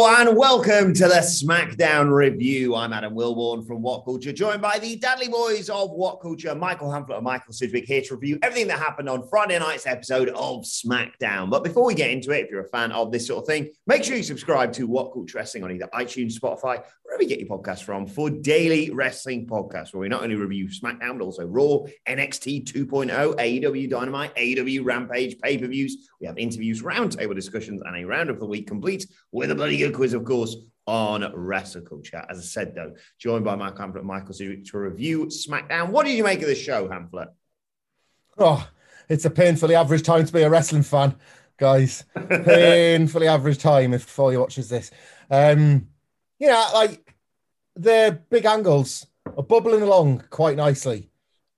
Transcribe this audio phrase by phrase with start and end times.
[0.00, 2.76] And welcome to the SmackDown review.
[2.76, 6.88] I'm Adam Wilborn from What Culture, joined by the Dudley Boys of What Culture, Michael
[6.88, 10.62] Hamflett and Michael Sidgwick, here to review everything that happened on Friday night's episode of
[10.62, 11.50] SmackDown.
[11.50, 13.70] But before we get into it, if you're a fan of this sort of thing,
[13.88, 17.40] make sure you subscribe to What Culture Wrestling on either iTunes, Spotify, wherever you get
[17.40, 21.44] your podcasts from, for daily wrestling podcasts, where we not only review SmackDown, but also
[21.44, 26.08] Raw, NXT 2.0, AEW Dynamite, AEW Rampage, pay per views.
[26.20, 29.76] We have interviews, roundtable discussions, and a round of the week complete with a bloody
[29.76, 32.24] good quiz, of course, on Wrestle Culture.
[32.28, 35.90] As I said, though, joined by Michael Hamflett and Michael to review SmackDown.
[35.90, 37.28] What did you make of the show, Hamflett?
[38.38, 38.68] Oh,
[39.08, 41.14] it's a painfully average time to be a wrestling fan,
[41.56, 42.04] guys.
[42.28, 44.90] painfully average time if all you watches this.
[45.30, 45.88] Um,
[46.38, 47.14] you know, like
[47.76, 49.06] the big angles
[49.36, 51.10] are bubbling along quite nicely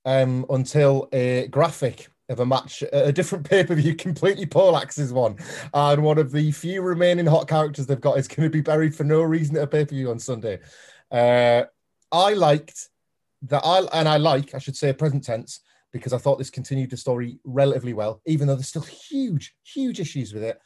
[0.04, 5.36] um, until a graphic of a match, a different pay per view, completely poleaxes one.
[5.74, 8.94] And one of the few remaining hot characters they've got is going to be buried
[8.94, 10.60] for no reason at a pay per view on Sunday.
[11.10, 11.64] Uh,
[12.12, 12.88] I liked
[13.42, 15.60] that, I and I like, I should say, present tense,
[15.92, 20.00] because I thought this continued the story relatively well, even though there's still huge, huge
[20.00, 20.60] issues with it.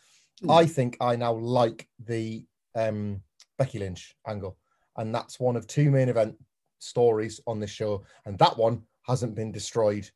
[0.48, 2.44] I think I now like the
[2.74, 3.22] um,
[3.56, 4.58] Becky Lynch angle,
[4.96, 6.36] and that's one of two main event
[6.80, 10.10] stories on this show, and that one hasn't been destroyed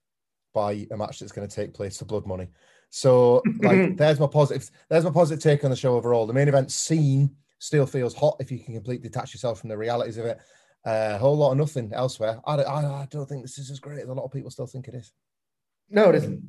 [0.58, 2.48] by a match that's going to take place for blood money.
[2.90, 4.68] So, like, there's my positive.
[4.88, 6.26] There's my positive take on the show overall.
[6.26, 9.76] The main event scene still feels hot if you can completely detach yourself from the
[9.76, 10.38] realities of it.
[10.84, 12.40] Uh, a whole lot of nothing elsewhere.
[12.44, 14.66] I, I, I don't think this is as great as a lot of people still
[14.66, 15.12] think it is.
[15.90, 16.42] No, it isn't.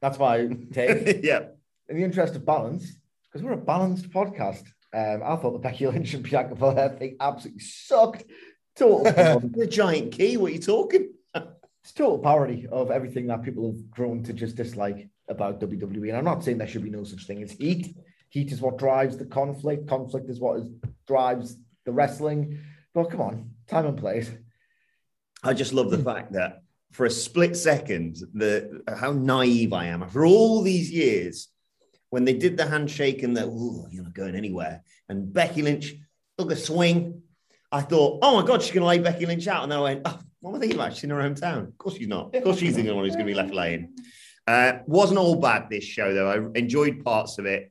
[0.00, 1.20] That's my take.
[1.22, 1.44] yeah.
[1.88, 2.92] In the interest of balance,
[3.24, 7.16] because we're a balanced podcast, um, I thought the Becky Lynch and Bianca Belair thing
[7.20, 8.24] absolutely sucked.
[8.76, 9.04] Total,
[9.54, 11.12] The giant key, what are you talking?
[11.82, 16.08] It's total parody of everything that people have grown to just dislike about WWE.
[16.08, 17.96] And I'm not saying there should be no such thing as heat.
[18.28, 19.88] Heat is what drives the conflict.
[19.88, 20.68] Conflict is what is,
[21.06, 22.58] drives the wrestling.
[22.94, 24.30] But come on, time and place.
[25.42, 26.04] I just love the hmm.
[26.04, 31.48] fact that for a split second, the how naive I am after all these years,
[32.10, 33.46] when they did the handshake and that,
[33.90, 35.94] you're not going anywhere, and Becky Lynch
[36.38, 37.22] took a swing,
[37.72, 39.82] I thought, oh my god, she's going to lay Becky Lynch out, and then I
[39.82, 40.94] went, oh, what am I thinking about?
[40.94, 41.68] She's in her hometown.
[41.68, 42.34] Of course she's not.
[42.34, 43.94] Of course she's the one who's going to be left laying.
[44.44, 46.28] Uh, wasn't all bad this show though.
[46.28, 47.70] I enjoyed parts of it.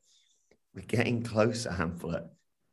[0.73, 2.29] We're getting closer, Hamflett.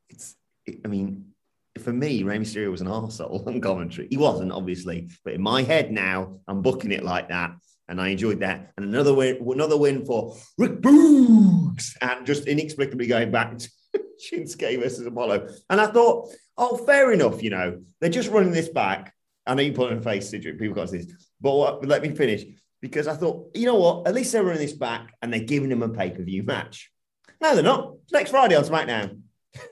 [0.09, 0.36] It's,
[0.66, 1.32] it, I mean,
[1.78, 4.06] for me, Rey Mysterio was an arsehole on commentary.
[4.09, 7.56] He wasn't, obviously, but in my head now, I'm booking it like that.
[7.88, 8.72] And I enjoyed that.
[8.76, 11.97] And another win, another win for Rick Boogs.
[12.00, 13.70] And just inexplicably going back to
[14.32, 15.48] Shinsuke versus Apollo.
[15.70, 19.12] And I thought, oh, fair enough, you know, they're just running this back.
[19.48, 21.06] I know you put on a face, Sidgwick, people got this.
[21.41, 22.44] But what, let me finish.
[22.81, 24.06] Because I thought, you know what?
[24.06, 26.92] At least they're running this back and they're giving him a pay-per-view match.
[27.41, 27.95] No, they're not.
[28.04, 29.22] It's next Friday on SmackDown.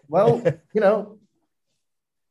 [0.08, 0.42] Well,
[0.74, 1.18] you know,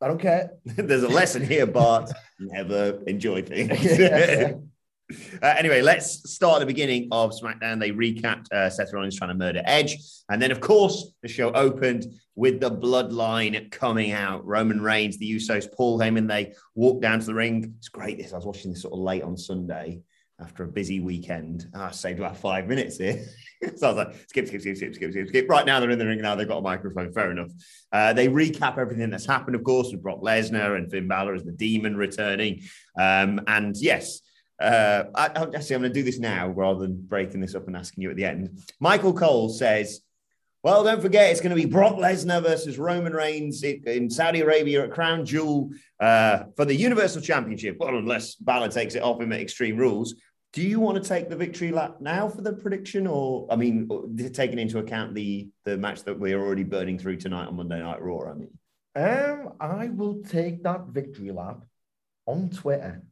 [0.02, 0.54] I don't care.
[0.66, 2.12] There's a lesson here, Bart.
[2.40, 4.60] Never enjoy things.
[5.12, 7.80] Uh, anyway, let's start at the beginning of SmackDown.
[7.80, 9.96] They recapped uh, Seth Rollins trying to murder Edge.
[10.30, 14.46] And then, of course, the show opened with the bloodline coming out.
[14.46, 17.76] Roman Reigns, the Usos, Paul Heyman, they walked down to the ring.
[17.78, 18.18] It's great.
[18.18, 20.02] This I was watching this sort of late on Sunday
[20.42, 21.68] after a busy weekend.
[21.74, 23.24] Ah, I saved about five minutes here.
[23.76, 25.50] so I was like, skip, skip, skip, skip, skip, skip, skip.
[25.50, 26.36] Right now they're in the ring now.
[26.36, 27.14] They've got a microphone.
[27.14, 27.52] Fair enough.
[27.92, 31.44] Uh, they recap everything that's happened, of course, with Brock Lesnar and Finn Balor as
[31.44, 32.64] the demon returning.
[33.00, 34.22] Um, and yes,
[34.60, 37.76] Uh, I, actually, I'm going to do this now rather than breaking this up and
[37.76, 38.62] asking you at the end.
[38.80, 40.02] Michael Cole says,
[40.64, 44.42] well, don't forget, it's going to be Brock Lesnar versus Roman Reigns in, in Saudi
[44.42, 45.70] Arabia at Crown Jewel
[46.00, 47.78] uh, for the Universal Championship.
[47.80, 50.16] Well, unless Balor takes it off him at Extreme Rules.
[50.54, 53.90] Do you want to take the victory lap now for the prediction, or I mean,
[54.34, 58.02] taking into account the the match that we're already burning through tonight on Monday Night
[58.02, 58.32] Raw?
[58.32, 58.58] I mean,
[58.96, 61.66] Um, I will take that victory lap
[62.26, 63.04] on Twitter,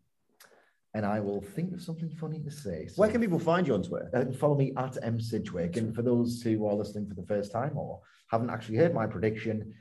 [0.93, 2.87] and I will think of something funny to say.
[2.87, 4.09] So where can people find you on Twitter?
[4.13, 5.77] uh, follow me at M Sidgwick.
[5.77, 9.07] And for those who are listening for the first time or haven't actually heard my
[9.07, 9.73] prediction,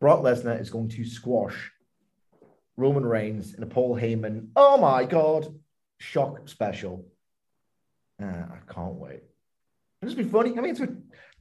[0.00, 1.70] Brock Lesnar is going to squash
[2.76, 4.48] Roman Reigns in a Paul Heyman.
[4.56, 5.52] Oh my god,
[5.98, 7.06] shock special.
[8.22, 9.22] Uh, I can't wait.
[10.00, 10.56] It'll just be funny.
[10.56, 10.80] I mean, it's,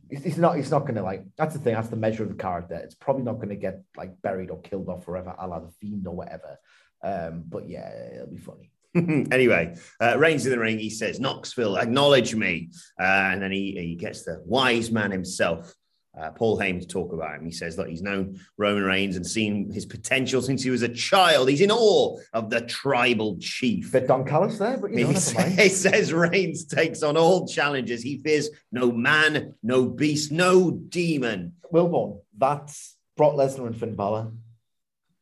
[0.10, 0.58] it's, it's not.
[0.58, 1.24] It's not going to like.
[1.38, 1.76] That's the thing.
[1.76, 2.76] That's the measure of the character.
[2.76, 5.72] It's probably not going to get like buried or killed off forever, a la the
[5.80, 6.58] fiend or whatever.
[7.04, 8.72] Um, but yeah, it'll be funny.
[9.32, 10.80] anyway, uh, Reigns in the ring.
[10.80, 12.70] He says, Knoxville, acknowledge me.
[13.00, 15.74] Uh, and then he, he gets the wise man himself,
[16.20, 17.46] uh, Paul Heyman, to talk about him.
[17.46, 20.90] He says that he's known Roman Reigns and seen his potential since he was a
[20.90, 21.50] child.
[21.50, 23.92] He's in awe of the tribal chief.
[23.92, 25.52] Bit Don Callis there, but you know, He, mind.
[25.60, 28.02] he says Reigns takes on all challenges.
[28.02, 31.54] He fears no man, no beast, no demon.
[31.72, 34.32] Wilborn, that's Brock Lesnar and Finn Balor.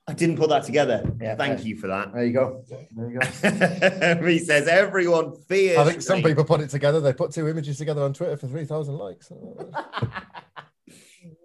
[0.07, 1.03] I didn't put that together.
[1.19, 1.67] Yeah, Thank fair.
[1.67, 2.13] you for that.
[2.13, 2.63] There you go.
[2.95, 4.27] There you go.
[4.27, 5.79] he says everyone fears.
[5.79, 6.99] I think some people put it together.
[6.99, 9.31] They put two images together on Twitter for 3,000 likes.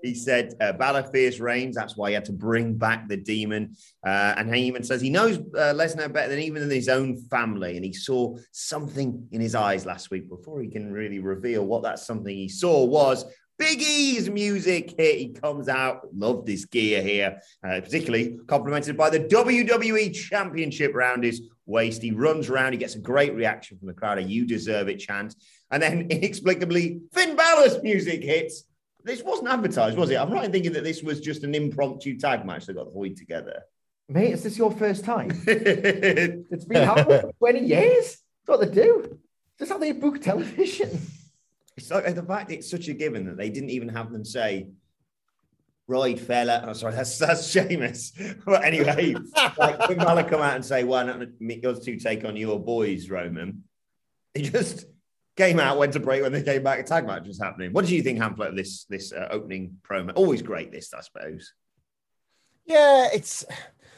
[0.03, 1.77] He said uh, Balor fears Reigns.
[1.77, 3.77] That's why he had to bring back the demon.
[4.07, 7.77] Uh, and Heyman says he knows uh, Lesnar better than even his own family.
[7.77, 11.83] And he saw something in his eyes last week before he can really reveal what
[11.83, 13.25] that something he saw was.
[13.61, 15.15] Big E's music here.
[15.17, 16.09] He comes out.
[16.15, 22.01] Love this gear here, uh, particularly complimented by the WWE Championship round his waist.
[22.01, 22.73] He runs around.
[22.73, 24.17] He gets a great reaction from the crowd.
[24.17, 25.37] A "You deserve it" chant,
[25.71, 28.65] and then inexplicably Finn Balor's music hits.
[29.05, 30.17] This wasn't advertised, was it?
[30.17, 33.17] I'm right in thinking that this was just an impromptu tag match that got Hoyd
[33.19, 33.63] together.
[34.09, 35.31] Mate, is this your first time?
[35.47, 38.17] it's It's been happening for 20 years.
[38.47, 39.19] That's what they do.
[39.59, 40.99] That's how they book television.
[41.91, 44.69] Like the fact it's such a given that they didn't even have them say,
[45.87, 46.65] right, fella.
[46.67, 48.12] Oh, sorry, that's that's Sheamus.
[48.44, 49.15] But anyway,
[49.59, 53.11] like Finn Balor come out and say, why not us two take on your boys,
[53.11, 53.65] Roman?
[54.35, 54.87] He just
[55.37, 56.79] came out, went to break when they came back.
[56.79, 57.73] A tag match was happening.
[57.73, 60.12] What did you think, Hamlet, of this this uh, opening promo?
[60.15, 61.53] Always great, this, I suppose.
[62.67, 63.44] Yeah, it's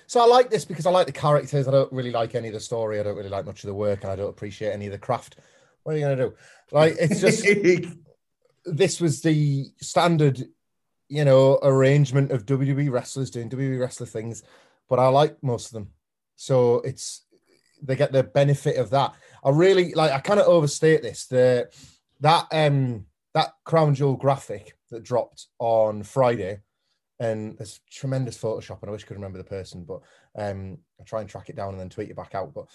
[0.07, 1.67] so I like this because I like the characters.
[1.67, 3.01] I don't really like any of the story.
[3.01, 4.99] I don't really like much of the work, and I don't appreciate any of the
[4.99, 5.37] craft.
[5.83, 6.35] What are you gonna do?
[6.71, 7.45] Like, it's just
[8.65, 10.43] this was the standard,
[11.09, 14.43] you know, arrangement of WWE wrestlers doing WWE wrestler things,
[14.89, 15.91] but I like most of them.
[16.37, 17.25] So it's
[17.83, 19.15] they get the benefit of that.
[19.45, 21.27] I really like I kind of overstate this.
[21.27, 21.69] The
[22.21, 26.61] that um that crown jewel graphic that dropped on Friday,
[27.19, 30.01] and there's tremendous Photoshop, and I wish I could remember the person, but
[30.37, 32.55] um I'll try and track it down and then tweet it back out.
[32.55, 32.67] But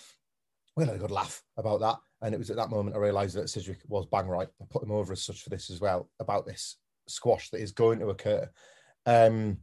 [0.77, 1.97] we had a good laugh about that.
[2.21, 4.47] And it was at that moment I realized that Sidgwick was bang right.
[4.61, 6.77] I put him over as such for this as well about this
[7.07, 8.47] squash that is going to occur.
[9.05, 9.57] Um,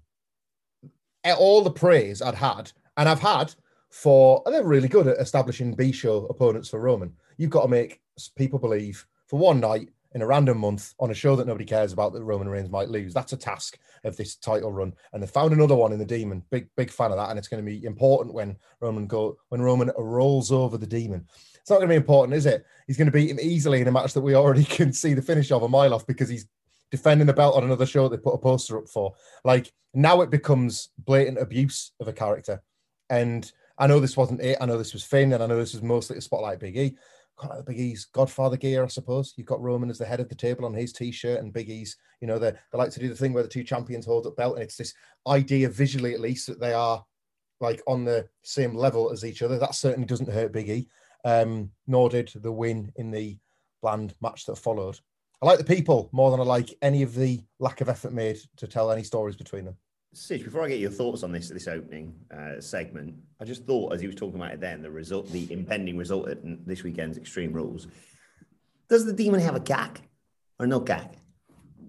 [1.25, 3.55] all the praise I'd had, and I've had
[3.91, 7.13] for, and they're really good at establishing B show opponents for Roman.
[7.39, 8.01] You've got to make
[8.37, 11.93] people believe for one night in a random month on a show that nobody cares
[11.93, 13.13] about that Roman Reigns might lose.
[13.13, 14.95] That's a task of this title run.
[15.13, 16.43] And they found another one in the demon.
[16.51, 17.31] Big, big fan of that.
[17.31, 21.27] And it's going to be important when Roman go when Roman rolls over the demon.
[21.61, 22.65] It's not going to be important, is it?
[22.87, 25.23] He's going to beat him easily in a match that we already can see the
[25.23, 26.47] finish of a mile off because he's
[26.91, 29.15] defending the belt on another show they put a poster up for.
[29.45, 32.63] Like now it becomes blatant abuse of a character.
[33.11, 34.59] And I know this wasn't it.
[34.61, 36.97] I know this was Finn, and I know this was mostly a spotlight Big E.
[37.39, 39.35] Kind of the Big E's Godfather gear, I suppose.
[39.37, 41.97] You've got Roman as the head of the table on his t-shirt, and Big E's,
[42.21, 44.37] you know, they, they like to do the thing where the two champions hold up
[44.37, 44.95] belt, and it's this
[45.27, 47.05] idea visually, at least, that they are
[47.61, 49.59] like on the same level as each other.
[49.59, 50.89] That certainly doesn't hurt Big E.
[51.25, 53.39] Um, nor did the win in the
[53.81, 54.99] bland match that followed.
[55.41, 58.39] I like the people more than I like any of the lack of effort made
[58.57, 59.77] to tell any stories between them.
[60.15, 63.93] Sid, before I get your thoughts on this this opening uh, segment, I just thought
[63.93, 67.19] as he was talking about it then, the result, the impending result at this weekend's
[67.19, 67.89] Extreme Rules.
[68.89, 70.01] Does the demon have a gag
[70.61, 71.09] or no gag?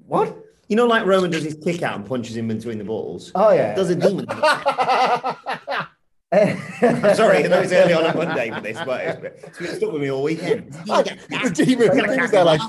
[0.08, 0.36] What?
[0.68, 3.32] You know, like Roman does his kick out and punches him between the balls.
[3.36, 3.76] Oh, yeah.
[3.76, 4.26] Does a demon?
[4.28, 5.88] have a gag?
[6.82, 9.76] I'm sorry, I know it's early on a Monday for this, but it's, it's been
[9.76, 10.74] stuck with me all weekend.
[10.74, 12.62] the demon, the demon's there like,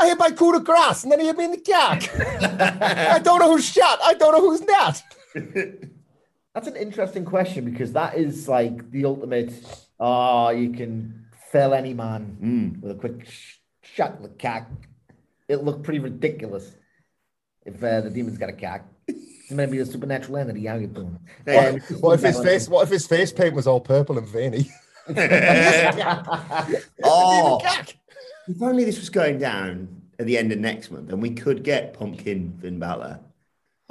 [0.00, 2.08] I hit my coup de grace, and then he hit me in the gag.
[2.42, 3.98] I don't know who's shot.
[4.02, 5.02] I don't know who's not.
[6.54, 9.52] That's an interesting question because that is like the ultimate
[10.00, 12.80] Oh, you can fell any man Mm.
[12.82, 14.66] with a quick sh- shot in the cock.
[15.48, 16.74] It looked pretty ridiculous
[17.66, 18.82] if uh, the demon's got a cock.
[19.06, 20.64] It's maybe a supernatural entity.
[20.66, 21.18] How you doing?
[21.46, 21.74] Yeah.
[21.74, 22.68] Um, What if his face?
[22.68, 24.70] What if his face paint was all purple and veiny?
[27.04, 27.60] oh,
[28.50, 29.88] if only this was going down
[30.18, 33.20] at the end of next month, and we could get Pumpkin Finn Balor.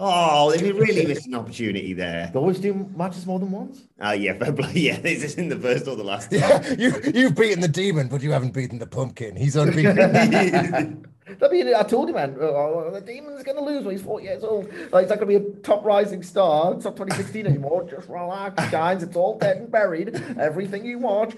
[0.02, 2.30] Oh, they'd really missed an opportunity there.
[2.32, 3.88] They always do matches more than once.
[4.00, 4.72] Oh yeah, fair play.
[4.74, 6.32] Yeah, this isn't the first or the last.
[6.32, 6.40] time.
[6.40, 9.36] Yeah, you you've beaten the demon, but you haven't beaten the pumpkin.
[9.36, 11.06] He's unbeaten.
[11.44, 14.26] I mean, I told you, man, oh, the demon's going to lose when he's 40
[14.26, 14.66] years old.
[14.92, 16.74] Like, he's not going to be a top rising star.
[16.74, 17.88] It's not 2016 anymore.
[17.88, 19.04] Just relax, guys.
[19.04, 20.16] It's all dead and buried.
[20.40, 21.36] Everything you watch.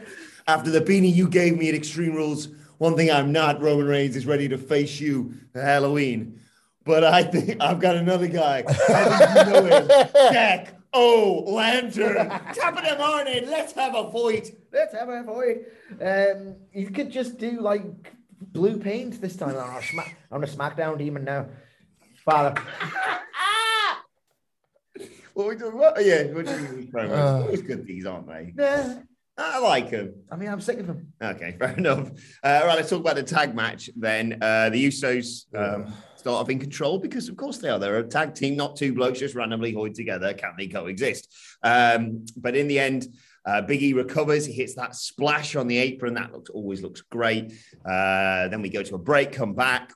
[0.48, 2.48] After the beanie you gave me at Extreme Rules,
[2.82, 6.40] one thing I'm not, Roman Reigns, is ready to face you for Halloween.
[6.84, 8.64] But I think I've got another guy.
[8.68, 9.88] I think you know him.
[10.34, 11.44] Jack O.
[11.46, 12.28] Lantern.
[12.56, 13.48] Top of the morning.
[13.48, 14.58] Let's have a fight.
[14.74, 15.58] Let's have a fight.
[16.02, 17.84] Um, you could just do like
[18.42, 19.56] blue paint this time.
[19.56, 21.50] I'm a, I'm a SmackDown demon now.
[22.26, 22.60] Father.
[25.34, 25.78] What are we doing?
[25.78, 26.06] What?
[26.06, 26.92] Yeah, what do you mean?
[26.92, 27.12] promos?
[27.18, 27.44] Uh.
[27.44, 28.52] Always good these, aren't they?
[28.54, 28.96] Nah,
[29.38, 30.14] I like him.
[30.32, 31.14] I mean, I'm sick of him.
[31.22, 32.12] Okay, fair enough.
[32.44, 34.38] Uh, all right, let's talk about the tag match then.
[34.42, 37.80] Uh, the Usos um, start off in control because, of course, they are.
[37.80, 40.34] They're a tag team, not two blokes just randomly hoid together.
[40.34, 41.34] Can they coexist?
[41.64, 43.08] Um, but in the end,
[43.46, 44.46] uh, Big E recovers.
[44.46, 46.14] He hits that splash on the apron.
[46.14, 47.54] That looks always looks great.
[47.86, 49.94] Uh, then we go to a break, come back.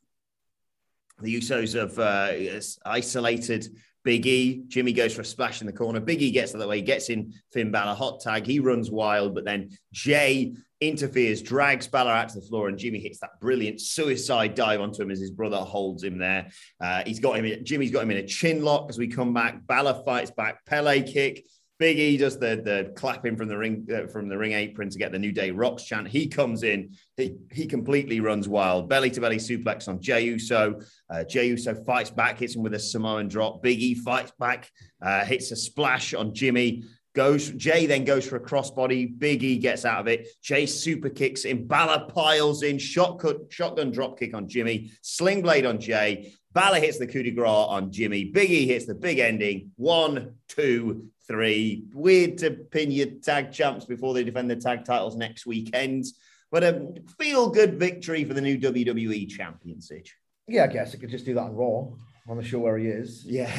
[1.22, 3.68] The Usos have uh, isolated
[4.06, 4.64] Big E.
[4.68, 6.00] Jimmy goes for a splash in the corner.
[6.00, 8.46] Big E gets the way, gets in Finn Balor, hot tag.
[8.46, 13.00] He runs wild, but then Jey interferes, drags Balor out to the floor, and Jimmy
[13.00, 16.52] hits that brilliant suicide dive onto him as his brother holds him there.
[16.80, 17.66] Uh, he's got him.
[17.66, 19.66] Jimmy's got him in a chin lock as we come back.
[19.66, 21.44] Balor fights back, Pele kick.
[21.78, 24.98] Big E does the the clapping from the ring uh, from the ring apron to
[24.98, 26.08] get the New Day Rocks chant.
[26.08, 30.80] He comes in, he, he completely runs wild, belly to belly suplex on Jey Uso.
[31.10, 33.62] Uh, Jey Uso fights back, hits him with a Samoan drop.
[33.62, 36.84] Big E fights back, uh, hits a splash on Jimmy.
[37.14, 39.18] Goes Jey then goes for a crossbody.
[39.18, 40.30] Big E gets out of it.
[40.42, 41.68] Jey super kicks in.
[41.68, 42.78] Balor piles in.
[42.78, 44.92] Shotgun shotgun drop kick on Jimmy.
[45.02, 46.34] Sling blade on Jey.
[46.54, 48.26] Balor hits the coup de grace on Jimmy.
[48.26, 49.72] Big E hits the big ending.
[49.76, 51.86] One, two, three.
[51.94, 56.06] Weird to pin your tag champs before they defend the tag titles next weekend.
[56.52, 60.08] But a feel good victory for the new WWE championship.
[60.48, 61.88] Yeah, I guess I could just do that on Raw
[62.28, 63.26] on the show where he is.
[63.26, 63.52] Yeah.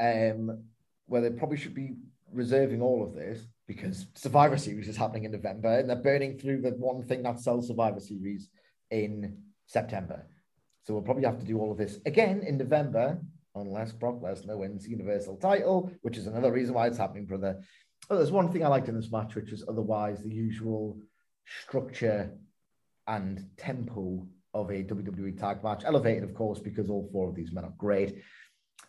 [0.00, 0.64] um,
[1.06, 1.94] where they probably should be
[2.32, 6.62] reserving all of this because Survivor Series is happening in November and they're burning through
[6.62, 8.48] the one thing that sells Survivor Series
[8.90, 10.26] in September.
[10.84, 13.20] So we'll probably have to do all of this again in November
[13.54, 17.60] unless Brock Lesnar wins the Universal title, which is another reason why it's happening, brother.
[18.10, 20.98] Oh, there's one thing I liked in this match, which is otherwise the usual
[21.46, 22.30] structure
[23.06, 25.82] and tempo of a WWE tag match.
[25.84, 28.22] Elevated, of course, because all four of these men are great.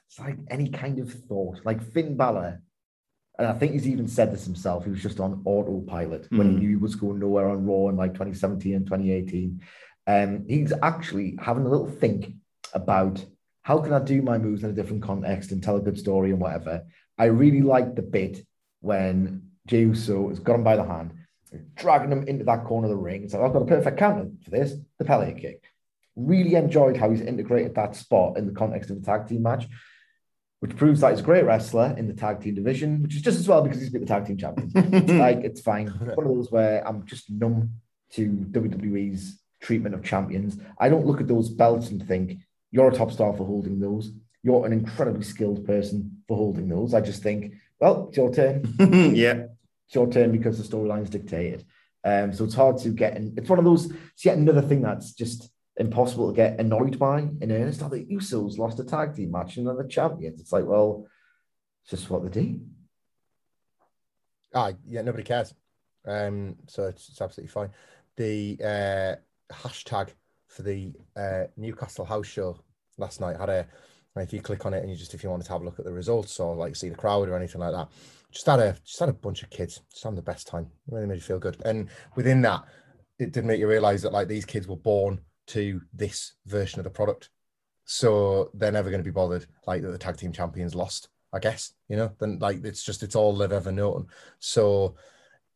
[0.08, 2.62] It's like any kind of thought, like Finn Balor.
[3.38, 4.84] And I think he's even said this himself.
[4.84, 6.60] He was just on autopilot when he Mm.
[6.60, 9.62] knew he was going nowhere on Raw in like 2017 and 2018.
[10.08, 12.34] Um, he's actually having a little think
[12.74, 13.24] about
[13.62, 16.32] how can I do my moves in a different context and tell a good story
[16.32, 16.84] and whatever.
[17.18, 18.46] I really liked the bit
[18.82, 21.14] when Jey Uso has got him by the hand,
[21.76, 23.28] dragging him into that corner of the ring.
[23.28, 25.64] So I've got a perfect counter for this, the Pele kick.
[26.16, 29.68] Really enjoyed how he's integrated that spot in the context of the tag team match,
[30.60, 33.40] which proves that he's a great wrestler in the tag team division, which is just
[33.40, 34.72] as well because he's beat the tag team champion.
[34.76, 35.88] It's like it's fine.
[35.88, 37.74] It's one of those where I'm just numb
[38.14, 40.58] to WWE's treatment of champions.
[40.80, 42.40] I don't look at those belts and think
[42.72, 44.12] you're a top star for holding those.
[44.44, 46.94] You're an incredibly skilled person for holding those.
[46.94, 48.64] I just think, well, it's your turn.
[49.16, 49.46] yeah.
[49.88, 51.66] It's your turn because the storyline's dictated.
[52.04, 53.34] Um, so it's hard to get in.
[53.38, 57.20] It's one of those, it's yet another thing that's just impossible to get annoyed by
[57.20, 57.82] in earnest.
[57.82, 60.40] How the Usos lost a tag team match and they're the champions.
[60.40, 61.08] It's like, well,
[61.84, 62.62] it's just what they do.
[64.54, 65.54] Ah, yeah, nobody cares.
[66.06, 67.70] Um, so it's, it's absolutely fine.
[68.16, 70.10] The uh, hashtag
[70.50, 72.60] for the uh, Newcastle House Show
[72.98, 73.68] last night I had a.
[74.16, 75.80] If you click on it and you just if you wanted to have a look
[75.80, 77.88] at the results or like see the crowd or anything like that,
[78.32, 80.68] just had a just had a bunch of kids, just having the best time.
[80.88, 81.56] It really made you feel good.
[81.64, 82.66] And within that,
[83.18, 86.84] it did make you realize that like these kids were born to this version of
[86.84, 87.30] the product,
[87.86, 91.08] so they're never going to be bothered like that the tag team champions lost.
[91.32, 92.12] I guess you know.
[92.20, 94.08] Then like it's just it's all they've ever known.
[94.40, 94.96] So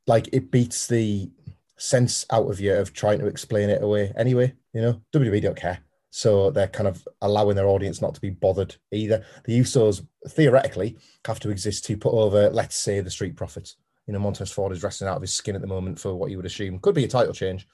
[0.07, 1.29] like it beats the
[1.77, 4.53] sense out of you of trying to explain it away anyway.
[4.74, 5.80] You know, WWE don't care.
[6.10, 9.25] So they're kind of allowing their audience not to be bothered either.
[9.46, 13.77] The Usos theoretically have to exist to put over, let's say, the Street Profits.
[14.06, 16.30] you know, Montez Ford is wrestling out of his skin at the moment for what
[16.30, 17.68] you would assume could be a title change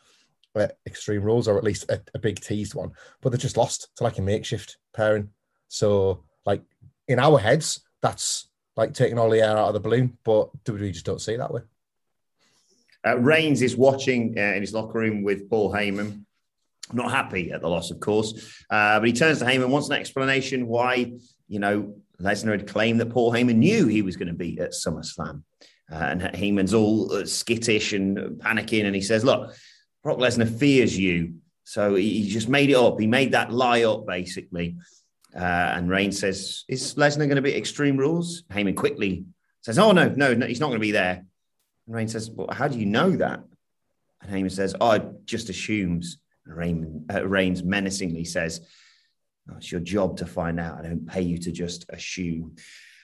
[0.55, 2.91] at Extreme Rules, or at least a, a big teased one.
[3.21, 5.29] But they're just lost to like a makeshift pairing.
[5.67, 6.63] So, like
[7.07, 10.17] in our heads, that's like taking all the air out of the balloon.
[10.23, 11.61] But WWE just don't see it that way.
[13.05, 16.25] Uh, Reigns is watching uh, in his locker room with Paul Heyman.
[16.91, 19.95] Not happy at the loss, of course, uh, but he turns to Heyman, wants an
[19.95, 21.13] explanation why,
[21.47, 24.71] you know, Lesnar had claimed that Paul Heyman knew he was going to be at
[24.71, 25.43] SummerSlam.
[25.91, 29.55] Uh, and Heyman's all uh, skittish and panicking, and he says, Look,
[30.03, 31.35] Brock Lesnar fears you.
[31.63, 32.99] So he, just made it up.
[32.99, 34.77] He made that lie up, basically.
[35.35, 38.43] Uh, and Reigns says, Is Lesnar going to be Extreme Rules?
[38.49, 39.25] Heyman quickly
[39.61, 41.23] says, Oh, no, no, no he's not going to be there.
[41.87, 43.41] And Reigns says, Well, how do you know that?
[44.21, 46.17] And Heyman says, Oh, it just assumes.
[46.55, 48.61] Raymond, uh, Reigns menacingly says,
[49.49, 50.79] oh, It's your job to find out.
[50.79, 52.55] I don't pay you to just assume.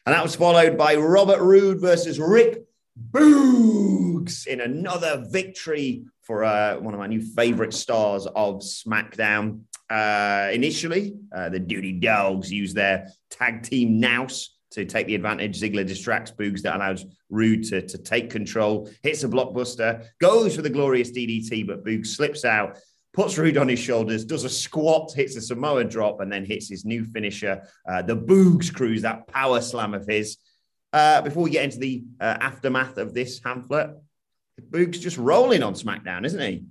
[0.06, 2.64] And that was followed by Robert Roode versus Rick
[3.12, 9.62] Boogs in another victory for uh, one of my new favorite stars of SmackDown.
[9.90, 15.60] Uh, initially, uh, the Dirty Dogs used their tag team nous to take the advantage.
[15.60, 20.62] Ziggler distracts Boogs that allows Roode to, to take control, hits a blockbuster, goes for
[20.62, 22.78] the glorious DDT, but Boogs slips out,
[23.16, 26.70] puts Roode on his shoulders, does a squat, hits a Samoa drop, and then hits
[26.70, 30.38] his new finisher, uh, the Boogs Cruise, that power slam of his.
[30.92, 33.96] Uh, before we get into the uh, aftermath of this Hamflett,
[34.70, 36.66] Boogs just rolling on SmackDown, isn't he?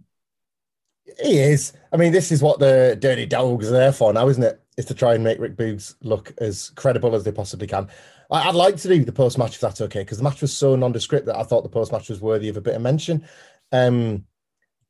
[1.22, 1.72] He is.
[1.92, 4.60] I mean, this is what the dirty dogs are there for now, isn't it?
[4.76, 7.88] Is to try and make Rick Boogs look as credible as they possibly can.
[8.30, 10.56] I, would like to do the post match if that's okay, because the match was
[10.56, 13.26] so nondescript that I thought the post match was worthy of a bit of mention.
[13.70, 14.24] Um,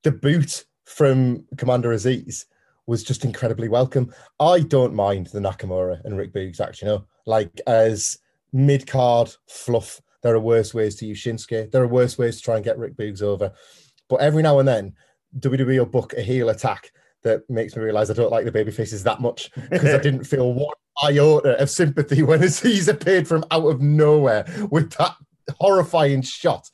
[0.02, 2.44] the boot from Commander Azeez
[2.86, 4.12] was just incredibly welcome.
[4.38, 8.18] I don't mind the Nakamura and Rick Boogs action, you know, like as
[8.52, 10.00] mid card fluff.
[10.22, 11.70] There are worse ways to use Shinsuke.
[11.70, 13.52] There are worse ways to try and get Rick Boogs over.
[14.08, 14.94] But every now and then,
[15.38, 18.70] WWE will book a heel attack that makes me realize I don't like the baby
[18.70, 23.44] faces that much because I didn't feel one iota of sympathy when Azeez appeared from
[23.50, 25.16] out of nowhere with that
[25.58, 26.70] horrifying shot.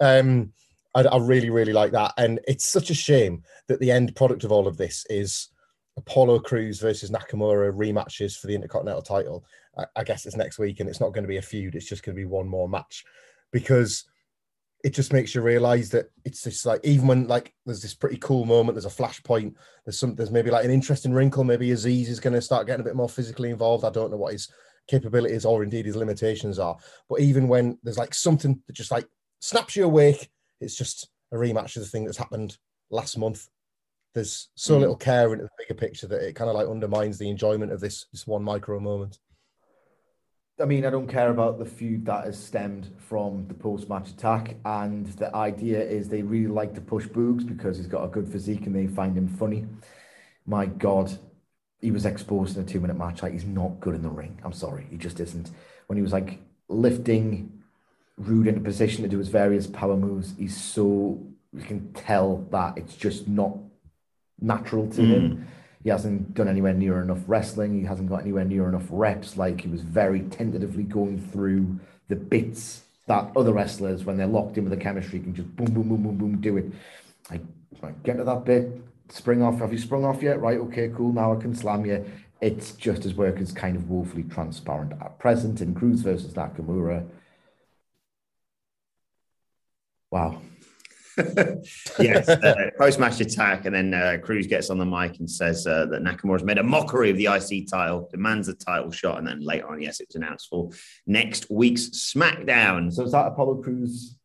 [0.00, 0.52] Um,
[0.96, 2.14] I, I, really, really like that.
[2.16, 5.50] And it's such a shame that the end product of all of this is
[5.98, 9.44] Apollo Crews versus Nakamura rematches for the Intercontinental title.
[9.76, 11.74] I, I guess it's next week and it's not going to be a feud.
[11.74, 13.04] It's just going to be one more match
[13.52, 14.04] because
[14.84, 18.16] it just makes you realize that it's just like even when like there's this pretty
[18.18, 19.54] cool moment, there's a flashpoint,
[19.84, 21.44] there's some there's maybe like an interesting wrinkle.
[21.44, 23.84] Maybe Azeez is going to start getting a bit more physically involved.
[23.84, 24.48] I don't know what his
[24.88, 26.76] capabilities or indeed his limitations are.
[27.08, 29.06] But even when there's like something that just like
[29.40, 30.30] snaps you awake,
[30.60, 32.56] it's just a rematch of the thing that's happened
[32.90, 33.48] last month.
[34.14, 34.80] There's so mm.
[34.80, 37.80] little care into the bigger picture that it kind of like undermines the enjoyment of
[37.80, 39.18] this this one micro moment.
[40.58, 44.08] I mean, I don't care about the feud that has stemmed from the post match
[44.08, 44.56] attack.
[44.64, 48.26] And the idea is they really like to push Boogs because he's got a good
[48.26, 49.66] physique and they find him funny.
[50.46, 51.12] My God,
[51.82, 53.22] he was exposed in a two minute match.
[53.22, 54.40] Like, he's not good in the ring.
[54.44, 54.86] I'm sorry.
[54.90, 55.50] He just isn't.
[55.88, 56.38] When he was like
[56.68, 57.55] lifting
[58.18, 62.78] Roode into position to do his various power moves, he's so, you can tell that
[62.78, 63.56] it's just not
[64.40, 65.08] natural to mm.
[65.08, 65.48] him.
[65.82, 67.78] He hasn't done anywhere near enough wrestling.
[67.78, 69.36] He hasn't got anywhere near enough reps.
[69.36, 74.58] Like he was very tentatively going through the bits that other wrestlers, when they're locked
[74.58, 76.72] in with the chemistry, can just boom, boom, boom, boom, boom, do it.
[77.30, 77.42] Like,
[77.82, 79.60] like get to that bit, spring off.
[79.60, 80.40] Have you sprung off yet?
[80.40, 81.12] Right, okay, cool.
[81.12, 82.04] Now I can slam you.
[82.40, 87.06] It's just as work is kind of woefully transparent at present in Crews versus Nakamura.
[90.10, 90.42] Wow.
[91.98, 95.66] yes, uh, post match attack, and then uh, Crews gets on the mic and says
[95.66, 99.26] uh, that Nakamura's made a mockery of the IC title, demands a title shot, and
[99.26, 100.70] then later on, yes, it was announced for
[101.06, 102.92] next week's SmackDown.
[102.92, 104.16] So is that Apollo Crews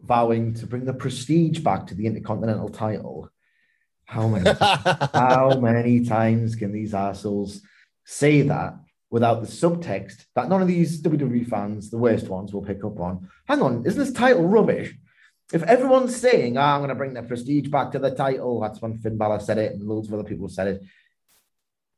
[0.00, 3.28] vowing to bring the prestige back to the Intercontinental title?
[4.06, 4.50] How many?
[5.12, 7.60] how many times can these assholes
[8.04, 8.74] say that
[9.10, 12.98] without the subtext that none of these WWE fans, the worst ones, will pick up
[12.98, 13.28] on?
[13.46, 14.94] Hang on, isn't this title rubbish?
[15.52, 18.80] If everyone's saying, oh, I'm going to bring the prestige back to the title, that's
[18.80, 20.82] when Finn Balor said it and loads of other people said it.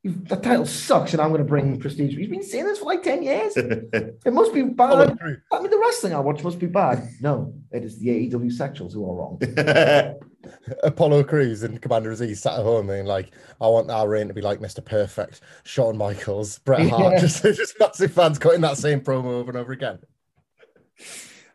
[0.03, 2.15] The title sucks, and I'm going to bring prestige.
[2.15, 3.57] He's been saying this for like 10 years.
[3.57, 5.17] it must be bad.
[5.51, 7.09] I mean, the wrestling I watch must be bad.
[7.23, 10.19] No, it is the AEW sexuals who are wrong.
[10.83, 13.31] Apollo Crews and Commander Azeez sat at home and like,
[13.61, 14.85] I want our reign to be like Mr.
[14.85, 17.21] Perfect, Shawn Michaels, Bret Hart, yeah.
[17.21, 20.01] just, just massive fans cutting that same promo over and over again.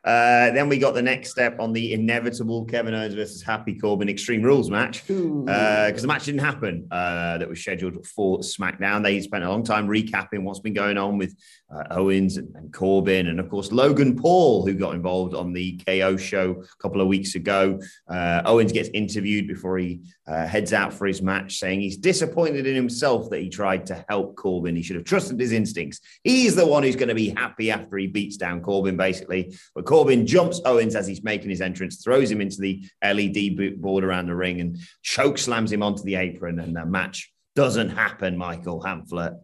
[0.05, 4.07] Uh, then we got the next step on the inevitable Kevin Owens versus Happy Corbin
[4.07, 9.03] Extreme Rules match because the match didn't happen uh, that was scheduled for SmackDown.
[9.03, 11.35] They spent a long time recapping what's been going on with
[11.73, 15.77] uh, Owens and, and, Corbin, and of course Logan Paul, who got involved on the
[15.85, 17.79] KO show a couple of weeks ago.
[18.07, 22.65] Uh, Owens gets interviewed before he uh, heads out for his match, saying he's disappointed
[22.65, 24.75] in himself that he tried to help Corbin.
[24.75, 25.99] He should have trusted his instincts.
[26.23, 29.55] He's the one who's going to be happy after he beats down Corbin, basically.
[29.75, 34.03] But Corbin jumps Owens as he's making his entrance, throws him into the LED board
[34.03, 38.37] around the ring, and choke slams him onto the apron, and the match doesn't happen.
[38.37, 39.39] Michael Hamflett.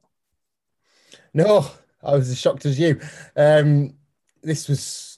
[1.34, 1.66] No,
[2.04, 3.02] I was as shocked as you.
[3.36, 3.96] Um,
[4.44, 5.18] this was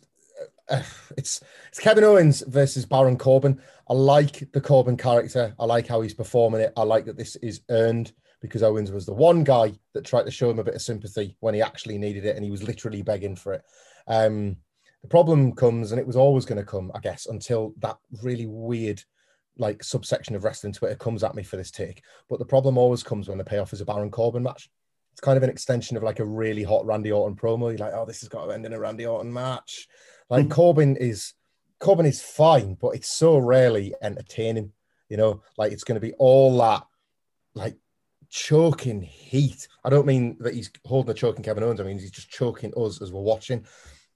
[0.70, 0.84] uh,
[1.18, 3.62] it's it's Kevin Owens versus Baron Corbin.
[3.90, 5.54] I like the Corbin character.
[5.60, 6.72] I like how he's performing it.
[6.78, 10.32] I like that this is earned because Owens was the one guy that tried to
[10.32, 13.02] show him a bit of sympathy when he actually needed it, and he was literally
[13.02, 13.63] begging for it.
[14.08, 14.56] Um,
[15.08, 18.46] the problem comes, and it was always going to come, I guess, until that really
[18.46, 19.02] weird
[19.58, 22.04] like subsection of wrestling Twitter comes at me for this take.
[22.30, 24.70] But the problem always comes when the payoff is a Baron Corbin match.
[25.13, 27.70] It's kind of an extension of like a really hot Randy Orton promo.
[27.70, 29.88] You're like, oh, this has got to end in a Randy Orton match.
[30.30, 30.52] Like mm.
[30.52, 31.34] Corbin is
[31.80, 34.74] Corbin is fine, but it's so rarely entertaining.
[35.08, 36.84] You know, like it's going to be all that
[37.56, 37.78] like
[38.30, 39.70] choking heat.
[39.86, 41.80] I don't mean that he's holding the choking Kevin Owens.
[41.80, 43.65] I mean he's just choking us as we're watching.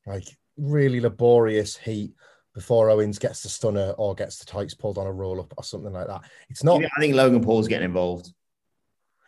[0.05, 0.27] Like
[0.61, 2.13] really laborious heat
[2.53, 5.63] before Owens gets the stunner or gets the tights pulled on a roll up or
[5.63, 6.21] something like that.
[6.49, 6.83] It's not.
[6.83, 8.31] I think Logan Paul's getting involved.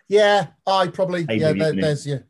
[0.07, 1.25] Yeah, I probably.
[1.29, 2.25] yeah, there, there's your,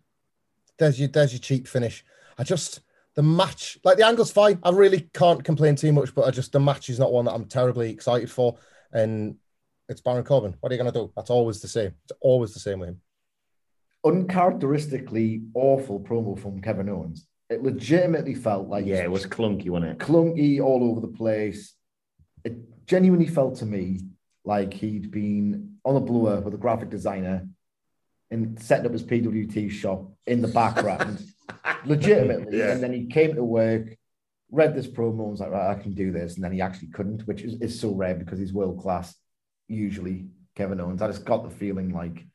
[0.78, 2.06] there's your, there's your cheap finish.
[2.38, 2.82] I just
[3.16, 4.60] the match, like the angle's fine.
[4.64, 7.34] I really can't complain too much, but I just the match is not one that
[7.34, 8.58] I'm terribly excited for.
[8.92, 9.36] And
[9.90, 10.56] it's Baron Corbin.
[10.60, 11.12] What are you going to do?
[11.16, 11.94] That's always the same.
[12.04, 13.02] It's always the same with him.
[14.06, 17.26] Uncharacteristically awful promo from Kevin Owens.
[17.54, 19.98] It legitimately felt like yeah, it was clunky, wasn't it?
[20.00, 21.74] Clunky all over the place.
[22.44, 24.00] It genuinely felt to me
[24.44, 27.48] like he'd been on a blower with a graphic designer
[28.32, 31.24] and setting up his PWT shop in the background,
[31.86, 32.58] legitimately.
[32.58, 32.72] Yeah.
[32.72, 33.96] And then he came to work,
[34.52, 36.36] read this promo, and was like, right, I can do this.
[36.36, 39.16] And then he actually couldn't, which is, is so rare because he's world class,
[39.68, 41.02] usually, Kevin Owens.
[41.04, 42.26] I just got the feeling like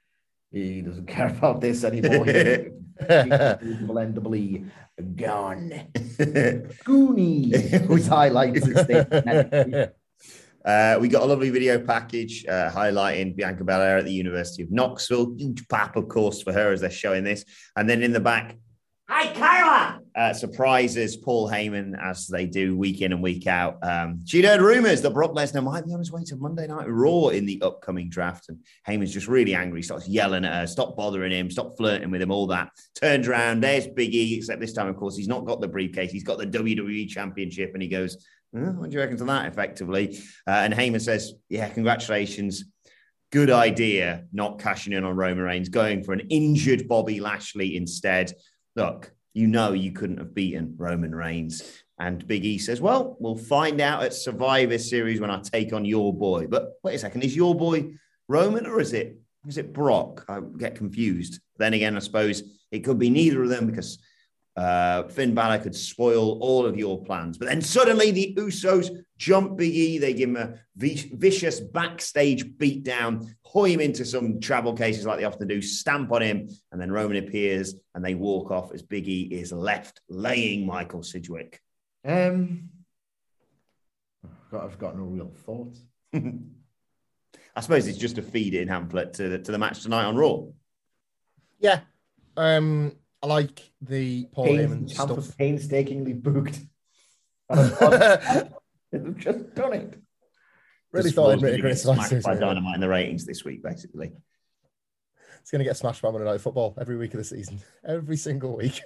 [0.52, 2.24] he doesn't care about this anymore.
[3.00, 4.68] blendably
[5.16, 5.88] gone.
[6.84, 8.66] Goonie was highlights
[10.64, 14.70] uh, we got a lovely video package uh, highlighting Bianca Belair at the University of
[14.70, 15.34] Knoxville.
[15.36, 17.44] Huge pap, of course, for her as they're showing this.
[17.76, 18.56] And then in the back,
[19.10, 20.00] Hi, Kayla!
[20.14, 23.78] Uh, surprises Paul Heyman as they do week in and week out.
[23.82, 26.88] Um, she'd heard rumors that Brock Lesnar might be on his way to Monday Night
[26.90, 28.50] Raw in the upcoming draft.
[28.50, 32.20] And Heyman's just really angry, starts yelling at her, stop bothering him, stop flirting with
[32.20, 32.68] him, all that.
[33.00, 36.12] Turns around, there's Big E, except this time, of course, he's not got the briefcase,
[36.12, 37.70] he's got the WWE Championship.
[37.72, 40.18] And he goes, What do you reckon to that effectively?
[40.46, 42.64] Uh, and Heyman says, Yeah, congratulations
[43.30, 48.32] good idea not cashing in on Roman Reigns, going for an injured Bobby Lashley instead
[48.78, 51.62] look, you know you couldn't have beaten Roman Reigns.
[52.00, 55.84] And Big E says, Well, we'll find out at Survivor Series when I take on
[55.84, 56.46] your boy.
[56.46, 57.92] But wait a second, is your boy
[58.28, 60.24] Roman or is it is it Brock?
[60.28, 61.40] I get confused.
[61.56, 63.98] Then again, I suppose it could be neither of them because
[64.58, 67.38] uh, Finn Balor could spoil all of your plans.
[67.38, 69.98] But then suddenly the Usos jump Big E.
[69.98, 75.24] They give him a vicious backstage beatdown, hoy him into some travel cases like they
[75.24, 79.06] often do, stamp on him, and then Roman appears and they walk off as Big
[79.06, 81.60] E is left laying Michael Sidgwick.
[82.04, 82.70] Um,
[84.52, 85.84] I've got no real thoughts.
[86.14, 90.16] I suppose it's just a feed in Hamflett to the, to the match tonight on
[90.16, 90.46] Raw.
[91.60, 91.80] Yeah.
[92.36, 95.36] Um, I like the Paul Pains, Heyman stuff.
[95.36, 96.60] Painstakingly booked.
[97.50, 100.00] They've just done it.
[100.92, 104.12] Really thought they'd make a great smash by Dynamite in the ratings this week, basically.
[105.40, 108.16] It's going to get smashed by Monday Night Football every week of the season, every
[108.16, 108.80] single week.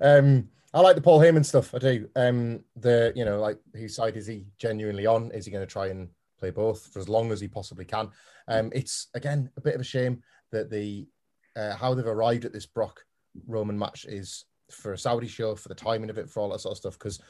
[0.00, 1.74] Um, I like the Paul Heyman stuff.
[1.74, 2.08] I do.
[2.14, 5.32] Um, the you know, like whose side is he genuinely on?
[5.32, 8.10] Is he going to try and play both for as long as he possibly can?
[8.46, 10.22] Um, it's again a bit of a shame
[10.52, 11.08] that the
[11.56, 13.04] uh, how they've arrived at this Brock
[13.46, 16.60] Roman match is for a Saudi show, for the timing of it, for all that
[16.60, 16.98] sort of stuff.
[16.98, 17.20] Because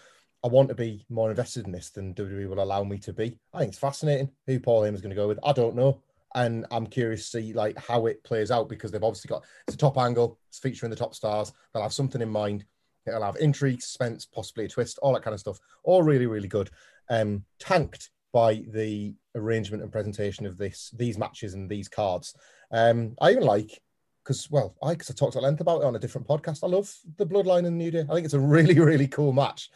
[0.44, 3.38] I want to be more invested in this than WWE will allow me to be.
[3.52, 5.38] I think it's fascinating who Paul Heyman's going to go with.
[5.44, 6.00] I don't know,
[6.34, 9.74] and I'm curious to see like how it plays out because they've obviously got it's
[9.74, 11.52] a top angle, it's featuring the top stars.
[11.72, 12.64] They'll have something in mind.
[13.06, 15.58] It'll have intrigue, suspense, possibly a twist, all that kind of stuff.
[15.82, 16.70] All really, really good.
[17.08, 22.34] Um, tanked by the arrangement and presentation of this these matches and these cards.
[22.70, 23.80] Um, I even like
[24.28, 26.62] because well, I because I talked at length about it on a different podcast.
[26.62, 28.04] I love the Bloodline and New Day.
[28.08, 29.70] I think it's a really, really cool match.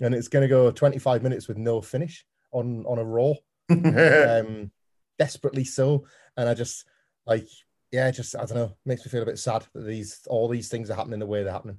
[0.00, 3.34] and it's going to go 25 minutes with no finish on on a Raw.
[3.70, 4.70] um,
[5.18, 6.06] desperately so,
[6.38, 6.86] and I just
[7.26, 7.46] like
[7.92, 10.70] yeah, just I don't know, makes me feel a bit sad that these all these
[10.70, 11.78] things are happening the way they're happening.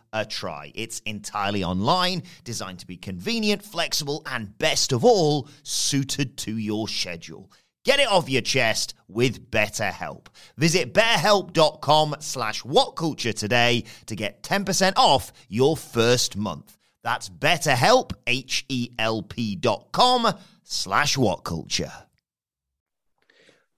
[0.13, 0.71] a try?
[0.75, 6.87] It's entirely online, designed to be convenient, flexible, and best of all, suited to your
[6.87, 7.51] schedule.
[7.83, 10.27] Get it off your chest with BetterHelp.
[10.57, 16.77] Visit betterhelp.com slash whatculture today to get 10% off your first month.
[17.03, 20.31] That's betterhelp, H-E-L-P dot com
[20.63, 21.91] slash whatculture.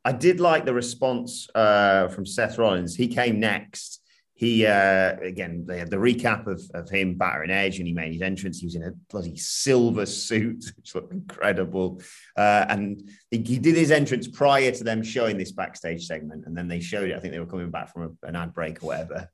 [0.05, 2.95] I did like the response uh, from Seth Rollins.
[2.95, 4.01] He came next.
[4.35, 8.13] He uh, again they had the recap of, of him battering Edge, and he made
[8.13, 8.59] his entrance.
[8.59, 12.01] He was in a bloody silver suit, which looked incredible.
[12.35, 16.57] Uh, and he, he, did his entrance prior to them showing this backstage segment, and
[16.57, 17.15] then they showed it.
[17.15, 19.29] I think they were coming back from a, an ad break or whatever,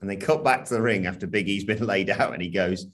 [0.00, 2.50] and they cut back to the ring after Big E's been laid out, and he
[2.50, 2.86] goes,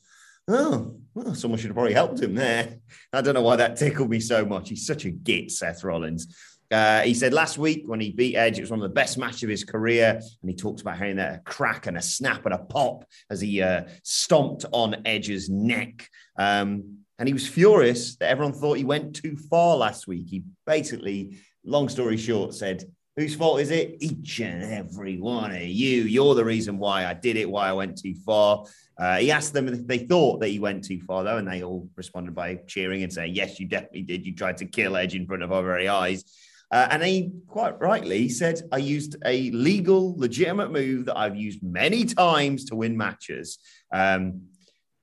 [0.49, 2.79] "Oh, well, someone should have probably helped him there."
[3.13, 4.71] I don't know why that tickled me so much.
[4.71, 6.35] He's such a git, Seth Rollins.
[6.71, 9.19] Uh, he said last week when he beat Edge, it was one of the best
[9.19, 10.21] matches of his career.
[10.41, 13.41] And he talked about having that a crack and a snap and a pop as
[13.41, 16.09] he uh, stomped on Edge's neck.
[16.39, 20.29] Um, and he was furious that everyone thought he went too far last week.
[20.29, 22.85] He basically, long story short, said,
[23.17, 23.97] Whose fault is it?
[24.01, 26.05] Each and every one of you.
[26.05, 28.65] You're the reason why I did it, why I went too far.
[28.97, 31.63] Uh, he asked them if they thought that he went too far, though, and they
[31.63, 34.25] all responded by cheering and saying, Yes, you definitely did.
[34.25, 36.25] You tried to kill Edge in front of our very eyes.
[36.71, 41.63] Uh, and he quite rightly said, I used a legal, legitimate move that I've used
[41.63, 43.59] many times to win matches.
[43.93, 44.43] Um,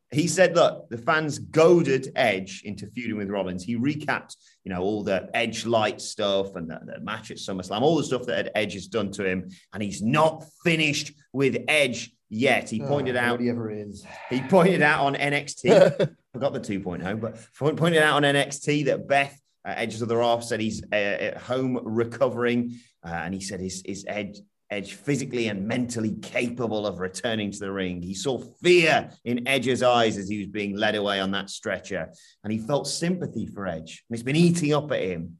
[0.09, 3.65] he said, look, the fans goaded Edge into feuding with Rollins.
[3.65, 7.81] He recapped, you know, all the Edge light stuff and the, the match at SummerSlam,
[7.81, 9.49] all the stuff that Edge has done to him.
[9.73, 12.69] And he's not finished with Edge yet.
[12.69, 14.05] He pointed Oh, out, he ever is.
[14.29, 19.37] he pointed out on NXT, forgot the 2.0, but pointed out on NXT that Beth
[19.65, 24.05] Edges of the said he's uh, at home recovering, uh, and he said his, his
[24.07, 24.39] Edge,
[24.69, 28.01] Edge physically and mentally capable of returning to the ring.
[28.01, 32.09] He saw fear in Edge's eyes as he was being led away on that stretcher,
[32.43, 34.03] and he felt sympathy for Edge.
[34.09, 35.37] And it's been eating up at him.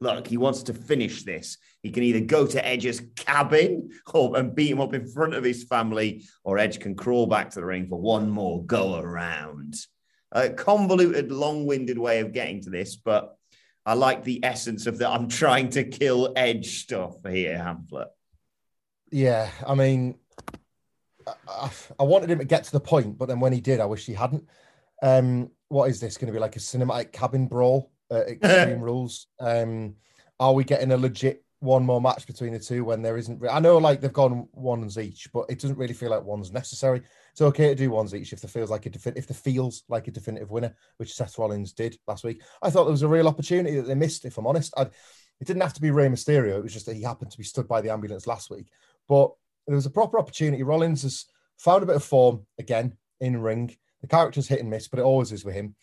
[0.00, 1.56] Look, he wants to finish this.
[1.82, 5.44] He can either go to Edge's cabin or, and beat him up in front of
[5.44, 9.74] his family, or Edge can crawl back to the ring for one more go around.
[10.32, 13.35] A convoluted, long winded way of getting to this, but
[13.86, 18.08] I like the essence of the I'm trying to kill Edge stuff here, Hamlet.
[19.12, 20.16] Yeah, I mean,
[21.26, 23.86] I, I wanted him to get to the point, but then when he did, I
[23.86, 24.48] wish he hadn't.
[25.02, 27.92] Um, what is this going to be like a cinematic cabin brawl?
[28.10, 29.28] Uh, Extreme Rules.
[29.38, 29.94] Um,
[30.40, 33.42] are we getting a legit one more match between the two when there isn't.
[33.50, 37.02] I know like they've gone ones each, but it doesn't really feel like one's necessary.
[37.36, 39.82] It's okay to do ones each if there feels like a defi- if there feels
[39.90, 42.40] like a definitive winner, which Seth Rollins did last week.
[42.62, 44.24] I thought there was a real opportunity that they missed.
[44.24, 46.56] If I'm honest, I'd, it didn't have to be Rey Mysterio.
[46.56, 48.68] It was just that he happened to be stood by the ambulance last week,
[49.06, 49.32] but
[49.66, 50.62] there was a proper opportunity.
[50.62, 51.26] Rollins has
[51.58, 53.76] found a bit of form again in ring.
[54.00, 55.74] The character's hit and miss, but it always is with him.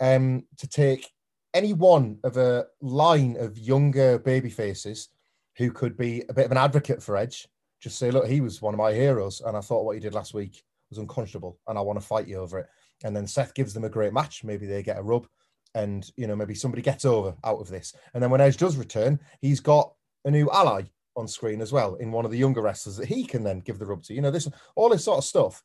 [0.00, 1.10] Um, to take
[1.52, 5.10] any one of a line of younger baby faces
[5.58, 7.46] who could be a bit of an advocate for Edge,
[7.78, 10.14] just say, look, he was one of my heroes, and I thought what he did
[10.14, 12.66] last week was unconscionable, and I want to fight you over it.
[13.02, 14.44] And then Seth gives them a great match.
[14.44, 15.26] Maybe they get a rub,
[15.74, 17.94] and you know maybe somebody gets over out of this.
[18.14, 19.92] And then when Edge does return, he's got
[20.24, 20.82] a new ally
[21.16, 23.78] on screen as well in one of the younger wrestlers that he can then give
[23.78, 24.14] the rub to.
[24.14, 25.62] You know, this all this sort of stuff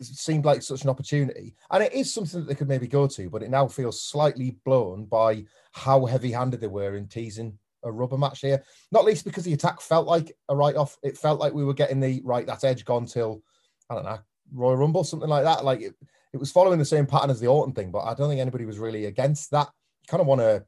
[0.00, 3.30] seemed like such an opportunity, and it is something that they could maybe go to,
[3.30, 8.18] but it now feels slightly blown by how heavy-handed they were in teasing a rubber
[8.18, 8.62] match here.
[8.92, 10.98] Not least because the attack felt like a write-off.
[11.02, 13.42] It felt like we were getting the right that edge gone till
[13.88, 14.18] I don't know
[14.52, 15.64] Royal Rumble, something like that.
[15.64, 15.94] Like it,
[16.32, 18.64] it was following the same pattern as the Orton thing, but I don't think anybody
[18.64, 19.68] was really against that.
[20.02, 20.64] You kind of want to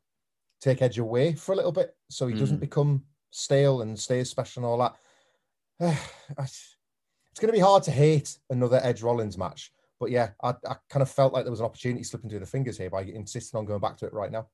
[0.61, 2.39] take Edge away for a little bit so he mm.
[2.39, 5.99] doesn't become stale and stays special and all that.
[6.39, 9.73] it's going to be hard to hate another Edge Rollins match.
[9.99, 12.47] But yeah, I, I kind of felt like there was an opportunity slipping through the
[12.47, 14.49] fingers here by insisting on going back to it right now.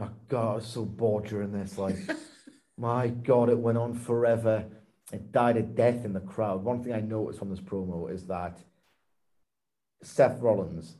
[0.00, 1.78] Oh God, I was so bored during this.
[1.78, 1.96] Like,
[2.78, 4.64] my God, it went on forever.
[5.12, 6.64] It died a death in the crowd.
[6.64, 8.58] One thing I noticed from this promo is that
[10.02, 10.96] Seth Rollins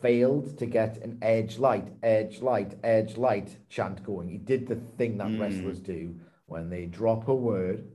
[0.00, 4.28] failed to get an edge light, edge light, edge light chant going.
[4.28, 5.40] He did the thing that mm.
[5.40, 7.86] wrestlers do when they drop a word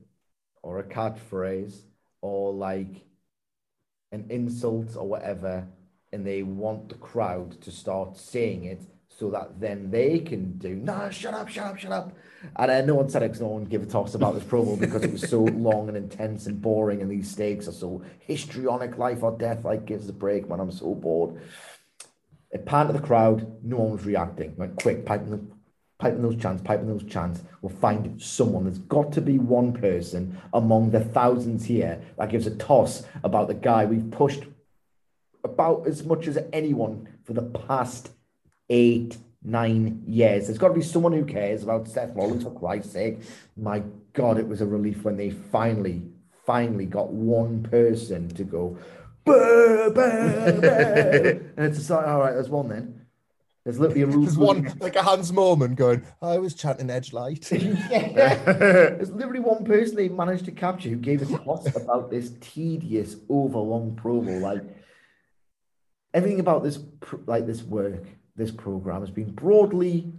[0.62, 1.82] or a catchphrase
[2.20, 3.04] or like
[4.12, 5.66] an insult or whatever,
[6.12, 8.82] and they want the crowd to start saying it
[9.20, 12.16] so that then they can do, nah, shut up, shut up, shut up.
[12.56, 14.80] And uh, no one said it because no one gave a toss about this promo
[14.80, 18.96] because it was so long and intense and boring, and these stakes are so histrionic,
[18.96, 19.62] life or death.
[19.62, 20.58] Like, gives a break, man.
[20.58, 21.38] I'm so bored.
[22.50, 24.54] It panned to the crowd, no one was reacting.
[24.56, 25.52] Like, quick, piping
[25.98, 28.64] piping those chants, piping those chants, we'll find someone.
[28.64, 33.48] There's got to be one person among the thousands here that gives a toss about
[33.48, 34.44] the guy we've pushed
[35.44, 38.12] about as much as anyone for the past
[38.70, 40.46] eight, nine years.
[40.46, 43.18] There's got to be someone who cares about Seth Rollins, for Christ's sake.
[43.56, 46.02] My God, it was a relief when they finally,
[46.46, 48.78] finally got one person to go,
[49.24, 50.70] bah, bah, bah.
[51.56, 53.00] and it's like, all right, there's one then.
[53.64, 54.22] There's literally a rule.
[54.22, 57.42] There's one like a Hans Moleman going, I was chanting Edge Light.
[57.50, 62.32] There's literally one person they managed to capture who gave us a toss about this
[62.40, 64.40] tedious, overlong promo.
[64.40, 64.62] Like
[66.14, 66.78] everything about this,
[67.26, 68.04] like this work,
[68.40, 70.12] this program has been broadly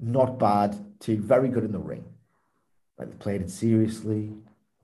[0.00, 2.04] not bad to very good in the ring.
[2.98, 4.32] Like they played it seriously.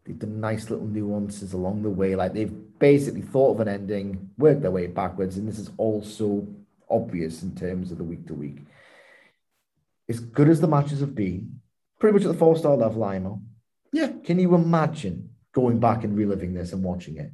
[0.04, 2.14] They've done nice little nuances along the way.
[2.14, 6.46] Like they've basically thought of an ending, worked their way backwards, and this is also
[6.90, 8.58] obvious in terms of the week to week.
[10.08, 11.60] As good as the matches have been,
[11.98, 13.42] pretty much at the four star level, know.
[13.92, 14.12] Yeah.
[14.22, 17.32] Can you imagine going back and reliving this and watching it?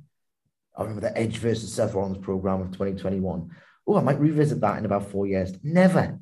[0.77, 3.51] I remember the Edge versus Seth Rollins program of 2021.
[3.90, 5.53] Oh, I might revisit that in about four years.
[5.64, 6.20] Never.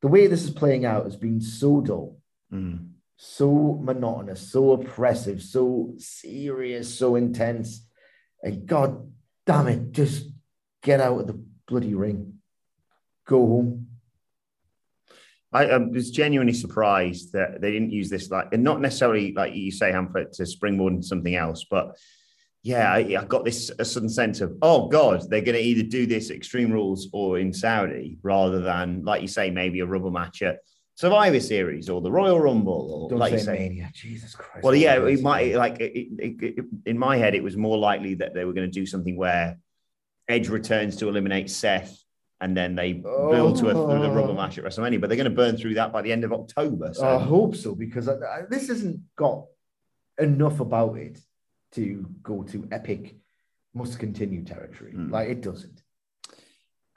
[0.00, 2.18] The way this is playing out has been so dull,
[2.50, 2.88] mm.
[3.16, 7.86] so monotonous, so oppressive, so serious, so intense.
[8.42, 9.12] And God
[9.44, 10.30] damn it, just
[10.82, 12.40] get out of the bloody ring
[13.30, 13.86] go home.
[15.52, 19.54] I, I, was genuinely surprised that they didn't use this like, and not necessarily like
[19.54, 21.96] you say, Hamflett, to springboard into something else, but
[22.62, 25.82] yeah, I, I, got this a sudden sense of, oh God, they're going to either
[25.82, 30.10] do this Extreme Rules or in Saudi, rather than, like you say, maybe a rubber
[30.10, 30.58] match at
[30.94, 33.90] Survivor Series or the Royal Rumble or Don't like say you say, Mania.
[33.94, 34.62] Jesus Christ.
[34.62, 38.14] Well, yeah, it might like it, it, it, in my head, it was more likely
[38.16, 39.56] that they were going to do something where
[40.28, 42.04] Edge returns to eliminate Seth
[42.42, 44.14] and then they build to a, the oh.
[44.14, 45.00] rubber match at WrestleMania.
[45.00, 46.92] But they're going to burn through that by the end of October.
[46.92, 47.06] So.
[47.06, 49.46] I hope so because I, I, this hasn't got
[50.18, 51.18] enough about it
[51.72, 53.16] to go to epic
[53.74, 54.92] must continue territory.
[54.94, 55.10] Mm.
[55.10, 55.82] Like it doesn't.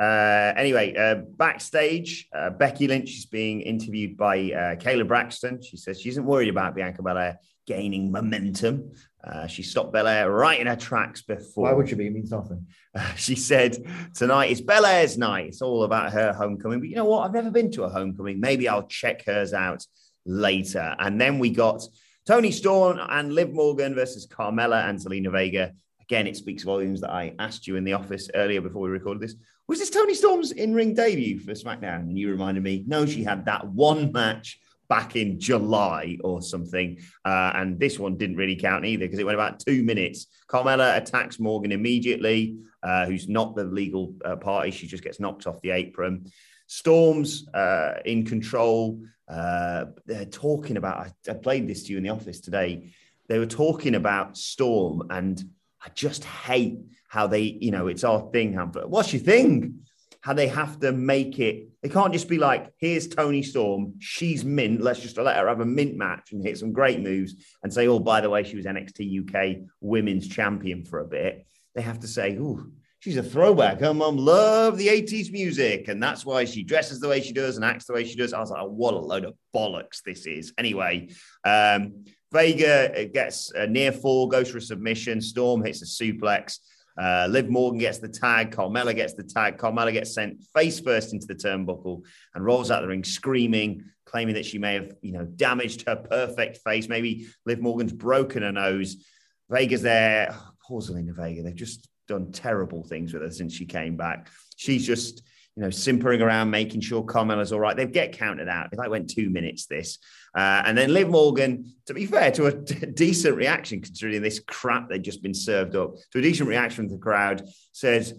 [0.02, 5.62] Uh, anyway, uh, backstage, uh, Becky Lynch is being interviewed by uh, Kayla Braxton.
[5.62, 8.92] She says she isn't worried about Bianca Belair gaining momentum.
[9.24, 11.66] Uh, she stopped Belair right in her tracks before.
[11.66, 12.08] Why would she be?
[12.08, 12.68] It means nothing.
[12.94, 13.78] Uh, she said,
[14.14, 15.48] Tonight is Belair's night.
[15.48, 16.80] It's all about her homecoming.
[16.80, 17.26] But you know what?
[17.26, 18.40] I've never been to a homecoming.
[18.40, 19.86] Maybe I'll check hers out
[20.26, 20.96] later.
[21.00, 21.84] And then we got
[22.26, 25.74] Toni Storm and Liv Morgan versus Carmella and Zelina Vega.
[26.02, 29.22] Again, it speaks volumes that I asked you in the office earlier before we recorded
[29.22, 29.36] this.
[29.68, 32.02] Was this Toni Storm's in ring debut for SmackDown?
[32.02, 34.58] And you reminded me, no, she had that one match
[34.88, 36.98] back in July or something.
[37.26, 40.28] Uh, and this one didn't really count either because it went about two minutes.
[40.48, 44.72] Carmella attacks Morgan immediately, uh, who's not the legal uh, party.
[44.72, 46.32] She just gets knocked off the apron.
[46.74, 49.00] Storms uh, in control.
[49.28, 52.94] Uh, they're talking about, I, I played this to you in the office today.
[53.30, 55.40] They were talking about Storm, and
[55.86, 58.56] I just hate how they, you know, it's our thing.
[58.56, 59.82] What's your thing?
[60.22, 61.68] How they have to make it.
[61.84, 63.94] They can't just be like, here's Toni Storm.
[64.00, 64.82] She's mint.
[64.82, 67.88] Let's just let her have a mint match and hit some great moves and say,
[67.88, 71.46] oh, by the way, she was NXT UK women's champion for a bit.
[71.76, 72.66] They have to say, oh,
[73.04, 73.82] she's a throwback.
[73.82, 77.58] Her mum loved the 80s music, and that's why she dresses the way she does
[77.58, 78.32] and acts the way she does.
[78.32, 80.54] I was like, what a load of bollocks this is.
[80.58, 81.10] Anyway,
[81.44, 85.20] um, Vega gets a near fall, goes for a submission.
[85.20, 86.60] Storm hits a suplex.
[86.98, 88.56] Uh, Liv Morgan gets the tag.
[88.56, 89.58] Carmella gets the tag.
[89.58, 94.36] Carmella gets sent face first into the turnbuckle and rolls out the ring screaming, claiming
[94.36, 96.88] that she may have, you know, damaged her perfect face.
[96.88, 99.06] Maybe Liv Morgan's broken her nose.
[99.50, 100.34] Vega's there.
[100.70, 101.44] Oh, Zelina Vega.
[101.44, 104.30] They've just done terrible things with her since she came back.
[104.56, 105.24] She's just,
[105.56, 107.76] you know, simpering around, making sure Carmella's all right.
[107.76, 108.70] They get counted out.
[108.72, 110.00] It like went two minutes this.
[110.36, 112.54] Uh, and then Liv Morgan, to be fair, to a
[112.94, 116.96] decent reaction considering this crap they'd just been served up, to a decent reaction from
[116.96, 118.14] the crowd, says,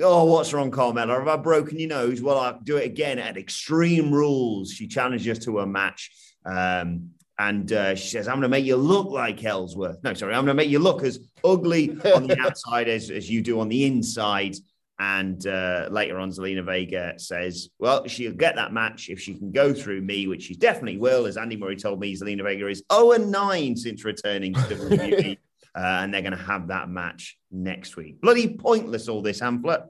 [0.00, 1.18] Oh, what's wrong, Carmella?
[1.18, 2.22] Have I broken your nose?
[2.22, 4.70] Well, I'll do it again at Extreme Rules.
[4.70, 6.10] She challenges to a match.
[6.44, 10.02] Um, and uh, she says, I'm going to make you look like Ellsworth.
[10.02, 13.30] No, sorry, I'm going to make you look as ugly on the outside as, as
[13.30, 14.56] you do on the inside.
[14.98, 19.52] And uh, later on, Zelina Vega says, Well, she'll get that match if she can
[19.52, 21.26] go through me, which she definitely will.
[21.26, 25.38] As Andy Murray told me, Zelina Vega is 0 and 9 since returning to WWE.
[25.76, 28.20] uh, and they're going to have that match next week.
[28.20, 29.86] Bloody pointless, all this, Hamflett.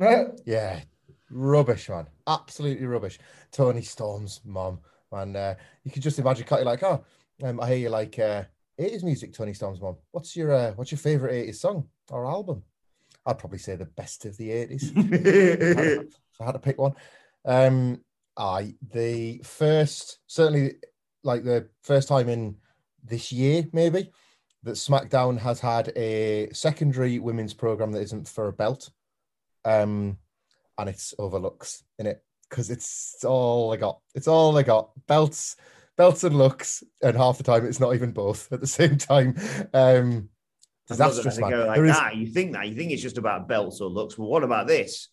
[0.44, 0.80] yeah,
[1.30, 2.08] rubbish, man.
[2.26, 3.20] Absolutely rubbish.
[3.52, 4.80] Toni Storm's mom,
[5.12, 5.36] man.
[5.36, 5.54] Uh,
[5.84, 7.04] you could just imagine, you're like, Oh,
[7.42, 8.44] um, I hear you like uh,
[8.78, 9.96] 80s music, Toni Storm's mom.
[10.10, 12.62] What's your, uh, what's your favorite 80s song or album?
[13.26, 14.92] I'd probably say the best of the 80s.
[14.96, 16.94] if I had to pick one.
[17.44, 18.00] Um,
[18.36, 20.76] I the first certainly
[21.22, 22.56] like the first time in
[23.04, 24.10] this year, maybe,
[24.62, 28.90] that SmackDown has had a secondary women's program that isn't for a belt.
[29.64, 30.18] Um,
[30.78, 34.00] and it's overlooks in it because it's all I got.
[34.14, 34.90] It's all I got.
[35.06, 35.56] Belts,
[35.96, 39.36] belts and looks, and half the time it's not even both at the same time.
[39.72, 40.28] Um,
[40.88, 41.66] disastrous, man.
[41.66, 42.12] Like there that.
[42.12, 42.18] Is...
[42.18, 42.68] You think that?
[42.68, 44.18] You think it's just about belts or looks?
[44.18, 45.08] Well, what about this?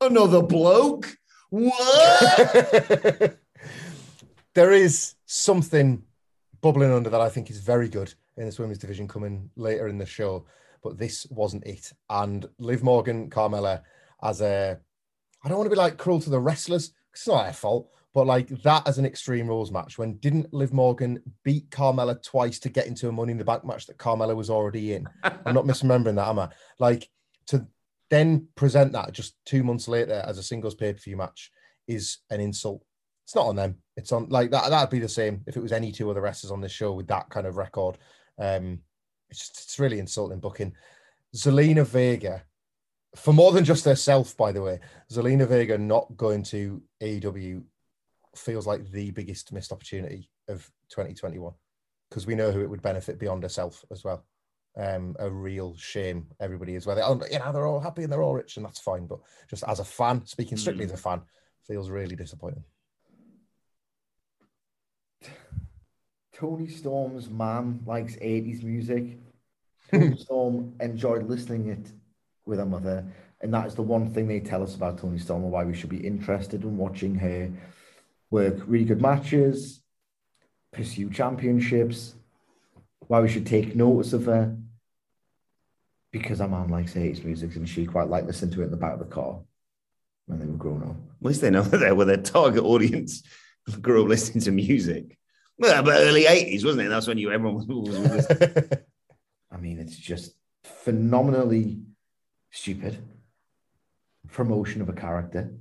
[0.00, 1.16] Another bloke?
[1.50, 3.36] What?
[4.54, 6.02] there is something
[6.60, 9.98] bubbling under that I think is very good in this women's division coming later in
[9.98, 10.46] the show,
[10.82, 11.92] but this wasn't it.
[12.08, 13.82] And Liv Morgan, Carmella,
[14.22, 14.78] as a,
[15.44, 18.26] I don't want to be like cruel to the wrestlers, it's not their fault, but
[18.26, 22.68] like that as an Extreme Rules match, when didn't Liv Morgan beat Carmella twice to
[22.68, 25.08] get into a Money in the Bank match that Carmella was already in?
[25.22, 26.50] I'm not misremembering that, am I?
[26.78, 27.08] Like
[27.46, 27.66] to
[28.10, 31.50] then present that just two months later as a singles pay per view match
[31.88, 32.84] is an insult.
[33.24, 33.78] It's not on them.
[33.96, 34.68] It's on like that.
[34.68, 37.08] That'd be the same if it was any two other wrestlers on this show with
[37.08, 37.96] that kind of record.
[38.38, 38.80] Um,
[39.30, 40.74] it's just it's really insulting booking.
[41.34, 42.42] Zelina Vega,
[43.16, 47.62] for more than just herself, by the way, Zelina Vega not going to AEW
[48.36, 51.52] feels like the biggest missed opportunity of 2021
[52.08, 54.24] because we know who it would benefit beyond herself as well.
[54.74, 58.22] Um, a real shame everybody is where they, you know, they're all happy and they're
[58.22, 59.06] all rich and that's fine.
[59.06, 59.18] But
[59.50, 60.88] just as a fan, speaking strictly mm.
[60.88, 61.20] as a fan,
[61.66, 62.64] feels really disappointing.
[66.32, 69.18] Toni Storm's mom likes 80s music.
[69.90, 71.92] Toni Storm enjoyed listening it
[72.46, 73.04] with her mother.
[73.40, 75.74] And that is the one thing they tell us about Toni Storm and why we
[75.74, 77.50] should be interested in watching her
[78.30, 79.82] work really good matches,
[80.72, 82.14] pursue championships,
[83.08, 84.56] why we should take notice of her.
[86.12, 88.76] Because our mum likes 80s music and she quite liked listening to it in the
[88.76, 89.40] back of the car
[90.26, 90.96] when they were growing up.
[91.20, 93.22] At least they know that they were their target audience
[93.80, 95.18] grew up listening to music.
[95.58, 96.88] Well, but early 80s, wasn't it?
[96.88, 98.26] That's when you everyone was,
[99.50, 100.32] I mean, it's just
[100.64, 101.82] phenomenally
[102.52, 102.98] stupid
[104.30, 105.52] promotion of a character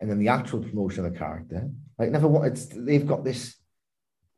[0.00, 1.70] and then the actual promotion of the character.
[1.96, 3.54] Like never what it's they've got this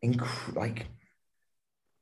[0.05, 0.87] inc- like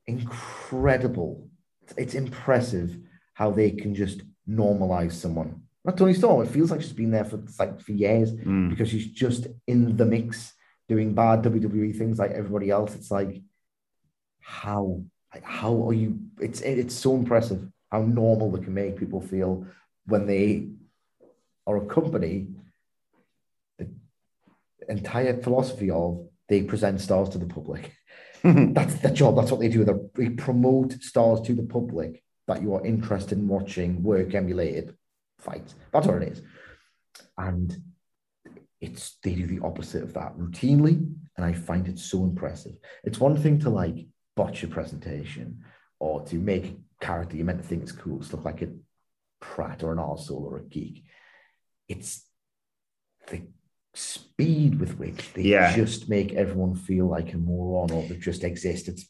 [0.07, 1.49] incredible.
[1.83, 2.99] It's, it's impressive
[3.35, 5.63] how they can just normalize someone.
[5.85, 6.45] Not Toni Storm.
[6.45, 8.71] It feels like she's been there for like for years mm.
[8.71, 10.53] because she's just in the mix
[10.89, 12.97] doing bad WWE things like everybody else.
[12.97, 13.43] It's like
[14.41, 16.19] how like how are you?
[16.41, 19.67] It's it's so impressive how normal they can make people feel
[20.07, 20.69] when they
[21.67, 22.49] are a company
[23.79, 23.89] the
[24.89, 27.93] entire philosophy of they present stars to the public.
[28.45, 29.37] that's the job.
[29.37, 29.85] That's what they do.
[30.15, 34.97] They promote stars to the public that you are interested in watching work emulated
[35.39, 35.75] fights.
[35.93, 36.43] That's what it is.
[37.39, 37.77] And
[38.81, 42.75] it's they do the opposite of that routinely, and I find it so impressive.
[43.05, 45.63] It's one thing to like botch a presentation
[46.01, 48.69] or to make a character you meant to think is cool look like a
[49.43, 51.05] prat or an arsehole or a geek.
[51.89, 52.25] It's
[53.29, 53.43] the
[53.95, 55.75] speed with which they Yeah.
[55.77, 58.89] just make everyone feel like a moron or they just exist.
[58.89, 59.05] It's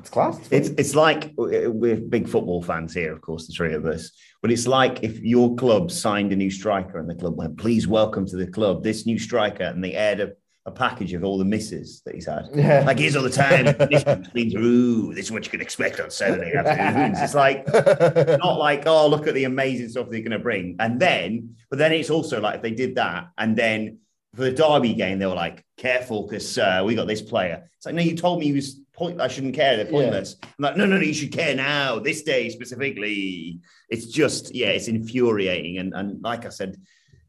[0.00, 0.36] it's class.
[0.38, 3.86] It's, It's it's like uh, we're big football fans here, of course, the three of
[3.86, 4.10] us.
[4.42, 7.86] But it's like if your club signed a new striker and the club went, "Please
[7.86, 10.32] welcome to the club this new striker," and they aired a,
[10.66, 12.48] a package of all the misses that he's had.
[12.52, 12.82] Yeah.
[12.84, 13.64] Like here's all the time.
[13.88, 15.14] This has been through.
[15.14, 17.20] This is what you can expect on Saturday afternoons.
[17.20, 17.66] It's like
[18.38, 21.78] not like oh look at the amazing stuff they're going to bring, and then but
[21.78, 23.98] then it's also like if they did that and then
[24.34, 27.70] for the Derby game they were like careful because uh, we got this player.
[27.76, 29.20] It's like no, you told me he was point.
[29.20, 29.76] I shouldn't care.
[29.76, 30.36] They're pointless.
[30.42, 32.00] I'm like no, no, no, you should care now.
[32.00, 33.60] This day specifically.
[33.88, 36.76] It's just yeah, it's infuriating, and and like I said.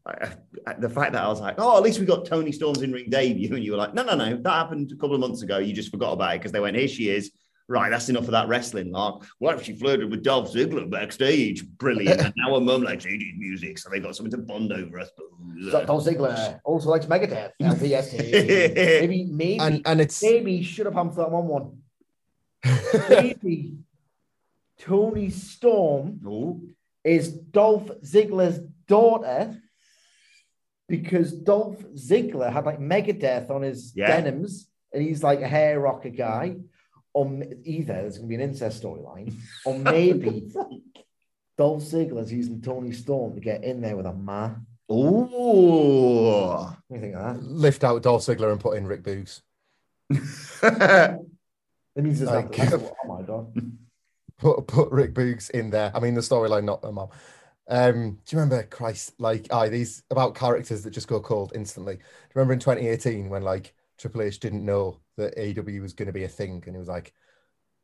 [0.08, 0.30] I,
[0.66, 2.91] I, the fact that I was like, oh, at least we got Toni Storm's in
[2.91, 5.41] ring debut, and you were like, no, no, no, that happened a couple of months
[5.41, 5.58] ago.
[5.58, 7.32] You just forgot about it because they went, here she is.
[7.70, 8.93] Right, that's enough of that wrestling.
[8.93, 11.68] Like, what if she flirted with Dolph Ziggler backstage?
[11.68, 12.22] Brilliant.
[12.22, 15.03] and now her mum likes 80s music, so they got something to bond over, I
[15.03, 15.72] suppose.
[15.72, 17.51] So Dolph Ziggler also likes Megadeth.
[17.62, 18.18] LTST.
[19.01, 21.78] maybe, maybe, and and it's maybe should have I'm that one one.
[23.10, 23.78] Maybe
[24.80, 26.70] Toni Storm Ooh.
[27.03, 29.62] is Dolph Ziggler's daughter
[30.88, 34.07] because Dolph Ziggler had like Megadeth on his Yeah.
[34.21, 36.55] denims and he's like a hair rocker guy.
[37.15, 39.33] Um, or either there's going to be an incest storyline,
[39.65, 40.51] or maybe
[41.57, 44.51] Dolph Ziggler's using Toni Storm to get in there with a ma.
[44.91, 44.93] Ooh.
[46.61, 47.43] What do you think of that?
[47.43, 49.41] lift out Dolph Ziggler and put in Rick Boogs.
[51.95, 53.51] It means there's Like- like, oh my god.
[54.38, 55.91] Put put Rick Boogs in there.
[55.95, 57.09] I mean, the storyline, not the mom.
[57.70, 59.13] Um, do you remember Christ?
[59.20, 61.95] Like, aye, these about characters that just go cold instantly.
[61.95, 66.07] Do you remember in 2018 when like Triple H didn't know that AW was going
[66.07, 67.13] to be a thing, and he was like,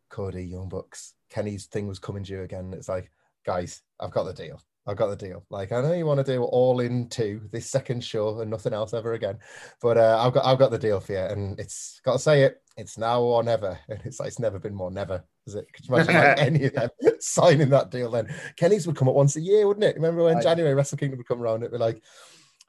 [0.09, 2.71] Cody, Young Bucks, Kenny's thing was coming due again.
[2.73, 3.11] It's like,
[3.45, 4.61] guys, I've got the deal.
[4.85, 5.45] I've got the deal.
[5.49, 8.73] Like, I know you want to do all in two this second show and nothing
[8.73, 9.37] else ever again,
[9.81, 12.43] but uh, I've got I've got the deal for you, and it's got to say
[12.43, 12.61] it.
[12.75, 15.67] It's now or never, and it's like it's never been more never, is it?
[15.73, 18.11] Could you imagine like, any of them signing that deal?
[18.11, 19.95] Then Kenny's would come up once a year, wouldn't it?
[19.95, 20.43] Remember when Aye.
[20.43, 21.61] January Wrestle Kingdom would come around?
[21.61, 22.01] It'd be like.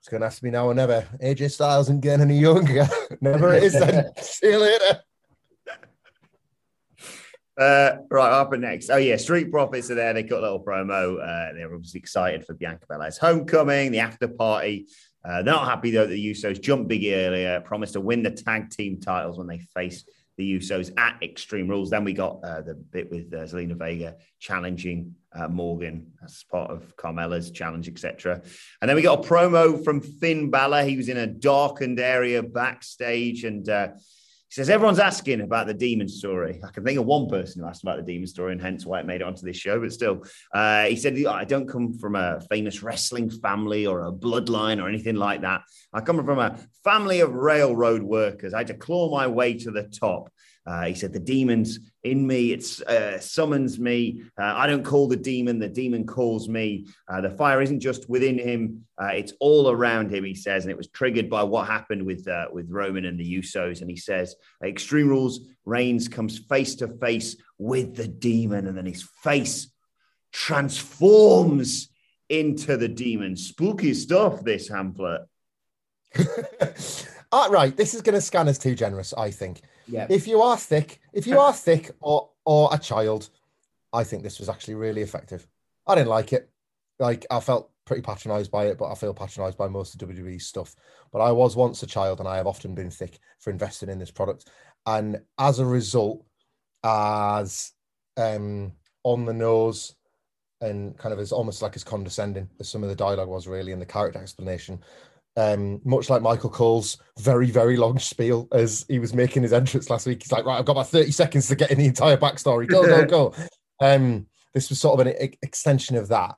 [0.00, 1.08] It's going to have to be now or never.
[1.22, 2.86] AJ Styles getting any younger.
[3.22, 4.12] never it is then.
[4.20, 5.00] See you later.
[7.56, 8.90] Uh, right, up and next.
[8.90, 10.12] Oh yeah, Street Profits are there.
[10.12, 11.20] They cut a little promo.
[11.22, 14.86] Uh, they're obviously excited for Bianca Belair's homecoming, the after party.
[15.24, 18.30] Uh, they're not happy though that the Usos jumped Biggie earlier, promised to win the
[18.30, 20.04] tag team titles when they face
[20.36, 21.90] the Usos at Extreme Rules.
[21.90, 26.72] Then we got uh, the bit with uh, Zelina Vega challenging uh, Morgan as part
[26.72, 28.42] of Carmella's challenge, etc.
[28.82, 30.82] And then we got a promo from Finn Balor.
[30.82, 33.68] He was in a darkened area backstage and.
[34.54, 36.60] He says everyone's asking about the demon story.
[36.62, 39.00] I can think of one person who asked about the demon story, and hence why
[39.00, 39.80] it made it onto this show.
[39.80, 40.22] But still,
[40.54, 44.88] uh, he said, "I don't come from a famous wrestling family or a bloodline or
[44.88, 45.62] anything like that.
[45.92, 48.54] I come from a family of railroad workers.
[48.54, 50.30] I had to claw my way to the top."
[50.66, 52.52] Uh, he said, "The demons in me.
[52.52, 54.22] It uh, summons me.
[54.38, 55.58] Uh, I don't call the demon.
[55.58, 56.86] The demon calls me.
[57.06, 58.86] Uh, the fire isn't just within him.
[59.00, 62.26] Uh, it's all around him." He says, and it was triggered by what happened with
[62.26, 63.82] uh, with Roman and the Usos.
[63.82, 68.86] And he says, "Extreme Rules Reigns comes face to face with the demon, and then
[68.86, 69.70] his face
[70.32, 71.88] transforms
[72.30, 73.36] into the demon.
[73.36, 74.42] Spooky stuff.
[74.42, 75.26] This Hamflett."
[77.32, 79.60] All right, this is going to scan as too generous, I think.
[79.86, 80.06] Yeah.
[80.08, 83.30] If you are thick, if you are thick or or a child,
[83.92, 85.46] I think this was actually really effective.
[85.86, 86.50] I didn't like it.
[86.98, 90.40] Like I felt pretty patronized by it, but I feel patronized by most of WWE
[90.40, 90.74] stuff.
[91.12, 93.98] But I was once a child, and I have often been thick for investing in
[93.98, 94.48] this product.
[94.86, 96.24] And as a result,
[96.82, 97.72] as
[98.16, 98.72] um,
[99.02, 99.94] on the nose
[100.60, 103.72] and kind of as almost like as condescending as some of the dialogue was really
[103.72, 104.80] in the character explanation.
[105.36, 109.90] Um, much like Michael Cole's very, very long spiel as he was making his entrance
[109.90, 110.22] last week.
[110.22, 112.68] He's like, right, I've got about 30 seconds to get in the entire backstory.
[112.68, 113.34] Go, go, go.
[113.80, 116.36] Um, this was sort of an e- extension of that.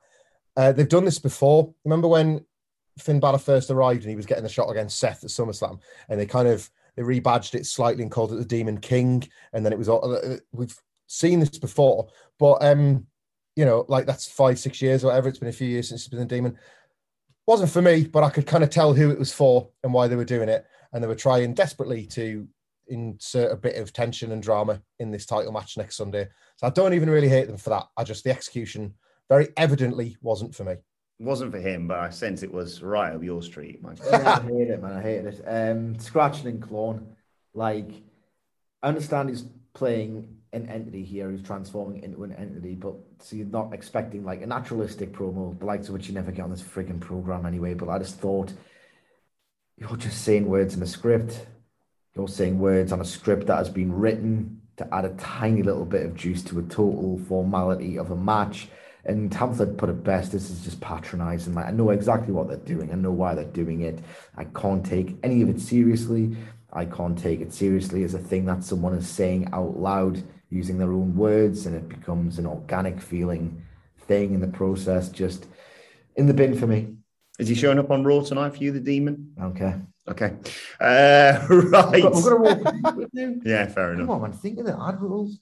[0.57, 1.75] Uh, they've done this before.
[1.85, 2.45] Remember when
[2.99, 5.79] Finn Balor first arrived and he was getting the shot against Seth at SummerSlam,
[6.09, 9.65] and they kind of they rebadged it slightly and called it the Demon King, and
[9.65, 10.77] then it was all uh, we've
[11.07, 13.07] seen this before, but um,
[13.55, 15.29] you know, like that's five, six years or whatever.
[15.29, 16.57] It's been a few years since it's been a demon.
[17.47, 20.09] Wasn't for me, but I could kind of tell who it was for and why
[20.09, 22.49] they were doing it, and they were trying desperately to
[22.89, 26.29] insert a bit of tension and drama in this title match next Sunday.
[26.57, 27.85] So I don't even really hate them for that.
[27.97, 28.95] I just the execution
[29.29, 30.75] very evidently wasn't for me.
[31.19, 33.99] Wasn't for him, but I sense it was right up your street, Mike.
[34.13, 34.93] I hate it, man.
[34.93, 35.43] I hate it.
[35.47, 37.07] Um, scratching and clawing.
[37.55, 37.91] Like,
[38.83, 43.47] I understand he's playing an entity here, who's transforming into an entity, but so you're
[43.47, 46.63] not expecting like a naturalistic promo, the likes of which you never get on this
[46.63, 47.75] frigging program anyway.
[47.75, 48.53] But I just thought
[49.77, 51.47] you're just saying words in a script.
[52.15, 55.85] You're saying words on a script that has been written to add a tiny little
[55.85, 58.69] bit of juice to a total formality of a match.
[59.05, 60.33] And Hamflett put it best.
[60.33, 61.55] This is just patronizing.
[61.55, 62.91] Like I know exactly what they're doing.
[62.91, 64.01] I know why they're doing it.
[64.37, 66.37] I can't take any of it seriously.
[66.73, 70.23] I can't take it seriously as a thing that someone is saying out loud
[70.57, 73.63] using their own words, and it becomes an organic feeling
[74.01, 75.09] thing in the process.
[75.09, 75.47] Just
[76.17, 76.95] in the bin for me.
[77.39, 79.33] Is he showing up on Raw tonight for you, the demon?
[79.41, 79.75] Okay.
[80.09, 80.37] Okay.
[80.81, 82.05] Uh, right.
[82.05, 83.43] I'm gonna walk with you.
[83.45, 84.07] Yeah, fair enough.
[84.07, 84.33] Come on, man.
[84.33, 85.39] Think of the ad rules.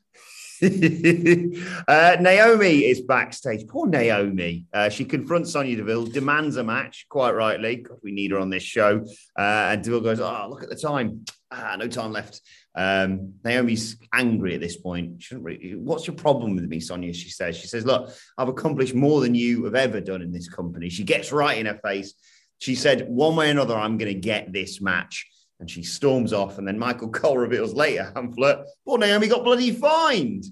[0.62, 3.66] uh, Naomi is backstage.
[3.68, 4.66] Poor Naomi.
[4.72, 7.76] Uh, she confronts Sonya Deville, demands a match, quite rightly.
[7.76, 9.04] God, we need her on this show.
[9.38, 11.24] Uh, and Deville goes, Oh, look at the time.
[11.50, 12.40] Ah, no time left.
[12.76, 15.22] Um, Naomi's angry at this point.
[15.22, 17.12] She shouldn't really, What's your problem with me, Sonya?
[17.12, 17.56] She says.
[17.56, 20.88] She says, Look, I've accomplished more than you have ever done in this company.
[20.88, 22.14] She gets right in her face.
[22.58, 25.26] She said, One way or another, I'm going to get this match.
[25.60, 26.58] And she storms off.
[26.58, 30.44] And then Michael Cole reveals later, Hamflett, poor Naomi got bloody fined.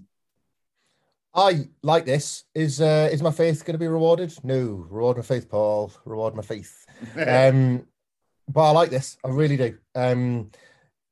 [1.34, 2.44] I like this.
[2.54, 4.32] Is uh, is my faith going to be rewarded?
[4.44, 5.90] No, reward my faith, Paul.
[6.04, 6.84] Reward my faith.
[7.26, 7.86] um,
[8.48, 9.16] but I like this.
[9.24, 9.78] I really do.
[9.94, 10.50] Um,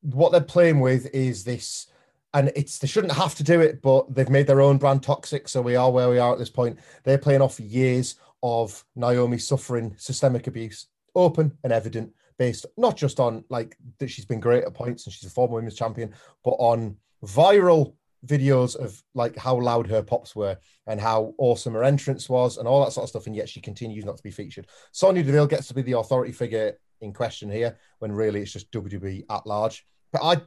[0.03, 1.87] what they're playing with is this,
[2.33, 5.49] and it's they shouldn't have to do it, but they've made their own brand toxic.
[5.49, 6.79] So we are where we are at this point.
[7.05, 13.21] They're playing off years of Naomi suffering systemic abuse, open and evident, based not just
[13.21, 16.53] on like that she's been great at points and she's a former women's champion, but
[16.53, 17.95] on viral
[18.27, 20.57] videos of like how loud her pops were
[20.87, 23.27] and how awesome her entrance was and all that sort of stuff.
[23.27, 24.67] And yet she continues not to be featured.
[24.93, 28.71] Sonya Deville gets to be the authority figure in question here when really it's just
[28.73, 29.87] WWE at large.
[30.13, 30.43] But I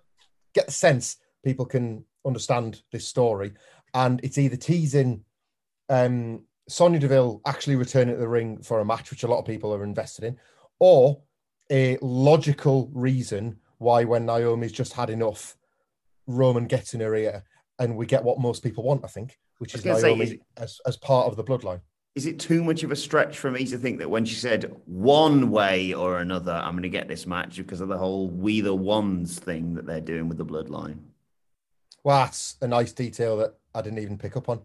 [0.53, 3.53] get the sense people can understand this story
[3.93, 5.23] and it's either teasing
[5.89, 9.45] um, Sonya Deville actually returning to the ring for a match, which a lot of
[9.45, 10.37] people are invested in,
[10.79, 11.21] or
[11.71, 15.57] a logical reason why when Naomi's just had enough,
[16.25, 17.43] Roman gets in her ear
[17.83, 20.35] and we get what most people want, I think, which is gonna say, Naomi is
[20.57, 21.81] as, as part of the bloodline.
[22.15, 24.75] Is it too much of a stretch for me to think that when she said
[24.85, 28.61] one way or another, I'm going to get this match because of the whole we
[28.61, 30.99] the ones thing that they're doing with the bloodline?
[32.03, 34.61] Well, that's a nice detail that I didn't even pick up on.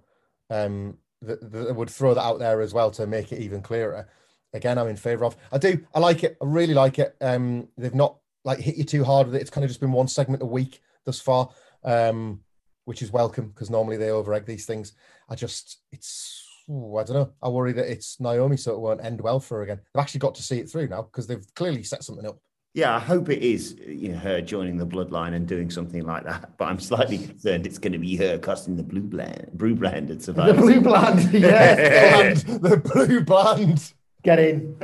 [0.50, 4.08] Um, that, that would throw that out there as well to make it even clearer.
[4.52, 5.36] Again, I'm in favour of.
[5.50, 5.80] I do.
[5.94, 6.36] I like it.
[6.42, 7.16] I really like it.
[7.22, 9.40] Um, they've not like hit you too hard with it.
[9.40, 11.48] It's kind of just been one segment a week thus far,
[11.84, 12.40] um,
[12.88, 14.94] which is welcome because normally they overegg these things.
[15.28, 17.32] I just, it's, ooh, I don't know.
[17.42, 19.80] I worry that it's Naomi, so it won't end well for her again.
[19.92, 22.38] They've actually got to see it through now because they've clearly set something up.
[22.72, 26.24] Yeah, I hope it is you know, her joining the bloodline and doing something like
[26.24, 26.56] that.
[26.56, 30.08] But I'm slightly concerned it's going to be her costing the blue blend, blue brand
[30.08, 31.30] and The blue bland.
[31.30, 32.44] Yes.
[32.44, 33.92] Bland, the blue bland.
[34.22, 34.80] Get in.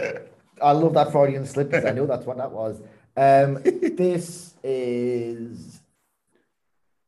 [0.61, 2.83] I love that Freudian slip because I know that's what that was.
[3.17, 5.81] Um, this is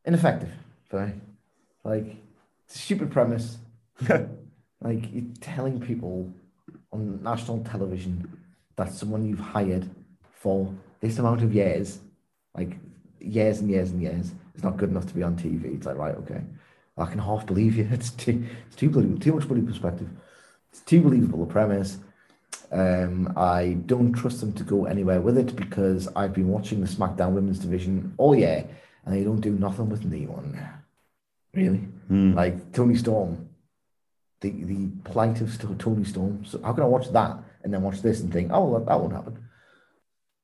[0.07, 0.53] ineffective
[0.89, 1.13] for.
[1.85, 2.17] Like,
[2.67, 3.59] it's a stupid premise.
[4.09, 6.33] like, you're telling people
[6.93, 8.41] on national television
[8.77, 9.89] that someone you've hired
[10.33, 11.99] for this amount of years,
[12.55, 12.77] like
[13.21, 15.77] years and years and years, is not good enough to be on TV.
[15.77, 16.43] It's like, right, okay.
[16.99, 17.89] I can half believe you.
[17.93, 20.09] It's too, it's too believable, too much bloody perspective.
[20.73, 21.99] It's too believable a premise.
[22.73, 26.87] Um, I don't trust them to go anywhere with it because I've been watching the
[26.87, 28.67] SmackDown Women's Division all year,
[29.07, 30.61] and they don't do nothing with anyone.
[31.55, 31.89] Really,
[32.35, 33.49] like Toni Storm,
[34.41, 36.45] the the plight of Toni Storm.
[36.45, 39.01] So how can I watch that and then watch this and think, oh, well, that
[39.01, 39.39] won't happen?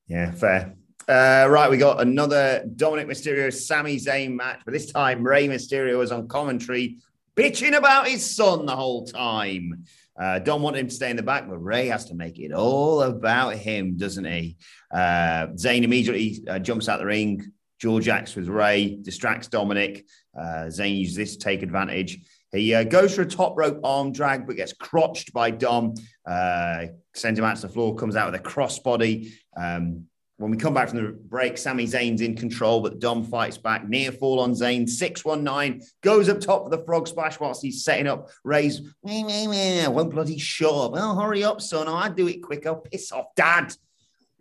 [0.07, 0.75] Yeah, fair.
[1.09, 5.99] Uh, right, we got another Dominic Mysterio Sami Zayn match, but this time Rey Mysterio
[5.99, 6.99] was on commentary
[7.37, 9.85] bitching about his son the whole time.
[10.19, 12.53] Uh, Dom wanted him to stay in the back, but Rey has to make it
[12.53, 14.57] all about him, doesn't he?
[14.93, 17.53] Uh, Zayn immediately uh, jumps out the ring.
[17.83, 20.07] George acts with Rey, distracts Dominic.
[20.39, 22.21] Uh, Zayn uses this to take advantage.
[22.53, 25.95] He uh, goes for a top rope arm drag, but gets crotched by Dom.
[26.25, 29.33] Uh, sends him out to the floor, comes out with a crossbody.
[29.57, 30.05] Um,
[30.37, 33.89] when we come back from the break, Sami Zayn's in control, but Dom fights back.
[33.89, 38.07] Near fall on Zayn, 619, goes up top for the frog splash whilst he's setting
[38.07, 38.29] up.
[38.45, 40.93] Rey's, meh, meh, meh, won't bloody shut up.
[40.95, 41.89] Oh, hurry up, son.
[41.89, 42.65] I'll do it quick.
[42.65, 43.75] Oh, piss off, dad.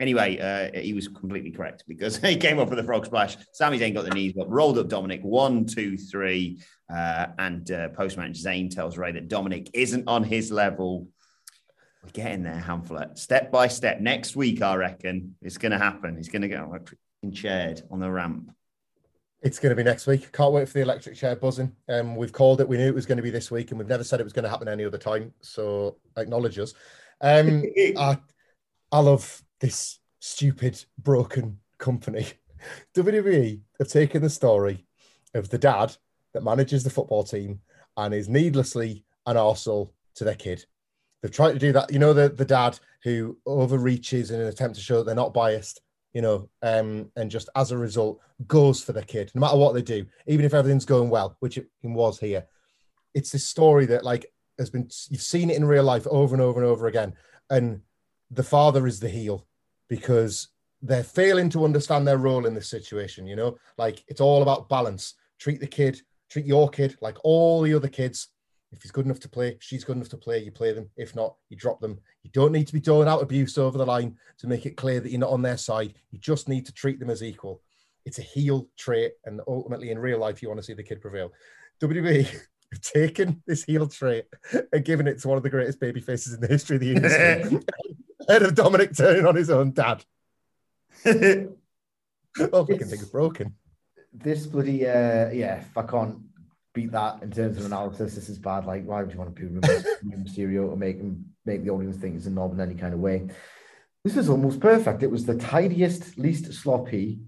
[0.01, 3.37] Anyway, uh, he was completely correct because he came up with a frog splash.
[3.53, 6.59] Sami Zayn got the knees up, rolled up Dominic one, two, three,
[6.91, 11.07] uh, and uh, post match Zayn tells Rey that Dominic isn't on his level.
[12.03, 14.01] We're getting there, Hamflett, step by step.
[14.01, 16.17] Next week, I reckon it's going to happen.
[16.17, 18.49] He's going to get chaired on the ramp.
[19.43, 20.31] It's going to be next week.
[20.31, 21.75] Can't wait for the electric chair buzzing.
[21.87, 22.67] Um, we've called it.
[22.67, 24.33] We knew it was going to be this week, and we've never said it was
[24.33, 25.31] going to happen any other time.
[25.41, 26.73] So acknowledge us.
[27.21, 27.63] Um,
[27.97, 28.17] I,
[28.91, 32.26] I love this stupid, broken company.
[32.95, 34.86] WWE have taken the story
[35.34, 35.95] of the dad
[36.34, 37.62] that manages the football team
[37.97, 40.66] and is needlessly an arsehole to their kid.
[41.22, 41.91] They've tried to do that.
[41.91, 45.34] You know, the, the dad who overreaches in an attempt to show that they're not
[45.34, 45.82] biased,
[46.14, 49.74] you know, um, and just as a result goes for the kid, no matter what
[49.74, 52.45] they do, even if everything's going well, which it was here.
[53.14, 54.26] It's this story that, like,
[54.57, 57.14] has been, you've seen it in real life over and over and over again.
[57.49, 57.82] And
[58.32, 59.45] the father is the heel
[59.91, 60.47] because
[60.81, 63.27] they're failing to understand their role in this situation.
[63.27, 65.15] You know, like it's all about balance.
[65.37, 68.29] Treat the kid, treat your kid like all the other kids.
[68.71, 70.89] If he's good enough to play, she's good enough to play, you play them.
[70.95, 71.99] If not, you drop them.
[72.23, 75.01] You don't need to be doling out abuse over the line to make it clear
[75.01, 75.93] that you're not on their side.
[76.09, 77.61] You just need to treat them as equal.
[78.05, 81.01] It's a heel trait, and ultimately in real life, you want to see the kid
[81.01, 81.33] prevail.
[81.81, 82.27] WB
[82.71, 84.23] have taken this heel trait
[84.71, 86.91] and given it to one of the greatest baby faces in the history of the
[86.95, 87.59] industry.
[88.32, 90.03] Of Dominic turning on his own dad.
[91.05, 91.55] oh,
[92.38, 93.55] fucking thing's broken.
[94.13, 96.17] This bloody uh, yeah, if I can't
[96.73, 98.65] beat that in terms of analysis, this is bad.
[98.65, 99.51] Like, why would you want to put
[100.05, 102.99] Mysterio or make him make the audience think he's a knob in any kind of
[102.99, 103.27] way?
[104.03, 105.03] This was almost perfect.
[105.03, 107.19] It was the tidiest, least sloppy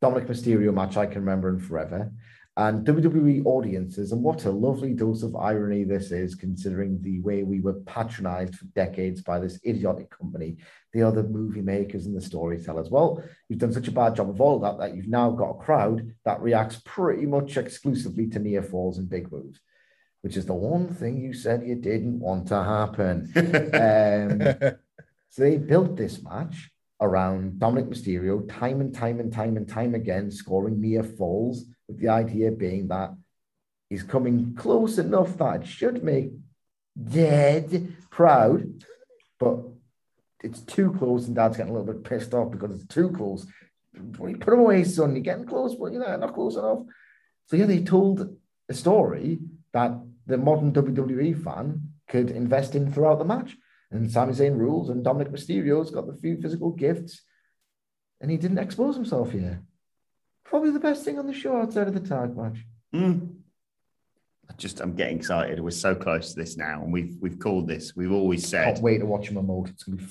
[0.00, 2.10] Dominic Mysterio match I can remember in forever
[2.56, 4.12] and WWE audiences.
[4.12, 8.54] And what a lovely dose of irony this is, considering the way we were patronized
[8.54, 10.58] for decades by this idiotic company.
[10.92, 12.90] They are the movie makers and the storytellers.
[12.90, 15.50] Well, you've done such a bad job of all of that that you've now got
[15.50, 19.60] a crowd that reacts pretty much exclusively to near falls and big moves.
[20.20, 23.30] Which is the one thing you said you didn't want to happen.
[23.74, 24.76] um,
[25.28, 29.94] so they built this match around Dominic Mysterio time and time and time and time
[29.94, 33.14] again, scoring near falls with the idea being that
[33.88, 36.30] he's coming close enough that it should make
[37.02, 38.84] Dad proud,
[39.38, 39.58] but
[40.42, 43.46] it's too close, and Dad's getting a little bit pissed off because it's too close.
[44.12, 45.14] Put him away, son.
[45.14, 46.80] You're getting close, but you know not close enough.
[47.46, 48.36] So yeah, they told
[48.68, 49.40] a story
[49.72, 49.92] that
[50.26, 53.56] the modern WWE fan could invest in throughout the match.
[53.90, 57.22] And Sami Zayn rules, and Dominic Mysterio's got the few physical gifts,
[58.20, 59.62] and he didn't expose himself here
[60.44, 62.58] probably the best thing on the show outside of the tag match.
[62.94, 63.34] Mm.
[64.48, 65.60] I just I'm getting excited.
[65.60, 67.96] We're so close to this now, and we've we've called this.
[67.96, 68.64] We've always said.
[68.64, 69.70] Can't wait to watch him emote.
[69.70, 70.04] It's gonna be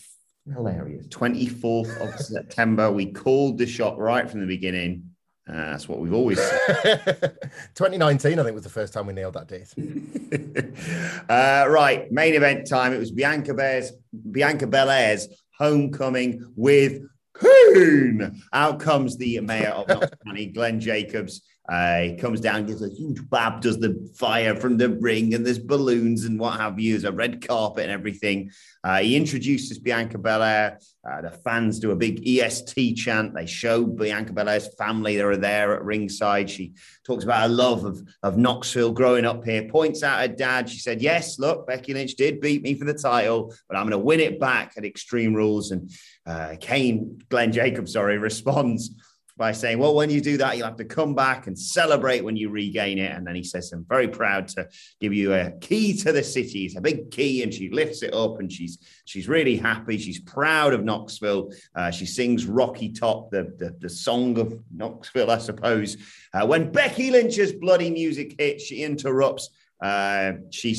[0.51, 1.07] hilarious.
[1.07, 2.91] Twenty fourth of September.
[2.91, 5.09] We called the shot right from the beginning.
[5.47, 7.19] Uh, that's what we've always said.
[7.75, 9.73] 2019, I think, was the first time we nailed that date.
[11.29, 12.93] uh, right, main event time.
[12.93, 13.91] It was Bianca Bears,
[14.31, 15.27] Bianca Belair's
[15.57, 17.01] homecoming with
[17.39, 18.41] Kane.
[18.51, 21.41] Out comes the mayor of Knox County, Glenn Jacobs.
[21.69, 25.45] Uh, he comes down, gives a huge bab, does the fire from the ring, and
[25.45, 26.91] there's balloons and what have you.
[26.91, 28.51] There's a red carpet and everything.
[28.83, 30.79] Uh, he introduces Bianca Belair.
[31.09, 33.33] Uh, the fans do a big EST chant.
[33.33, 36.49] They show Bianca Belair's family that are there at ringside.
[36.49, 36.73] She
[37.05, 40.69] talks about her love of, of Knoxville growing up here, points out her dad.
[40.69, 43.91] She said, Yes, look, Becky Lynch did beat me for the title, but I'm going
[43.91, 45.71] to win it back at Extreme Rules.
[45.71, 45.89] And
[46.25, 48.91] uh, Kane, Glenn Jacobs, sorry, responds
[49.35, 52.37] by saying, Well, when you do that, you'll have to come back and celebrate when
[52.37, 53.11] you regain it.
[53.11, 54.67] And then he says, I'm very proud to
[55.01, 56.65] give you a key to the city.
[56.65, 59.97] It's a big key, and she lifts it up and she's she's really happy.
[59.97, 61.51] She's proud of Knoxville.
[61.75, 65.97] Uh, she sings Rocky Top, the, the, the song of Knoxville, I suppose.
[66.33, 69.49] Uh, when Becky Lynch's bloody music hits, she interrupts.
[69.81, 70.75] Uh, she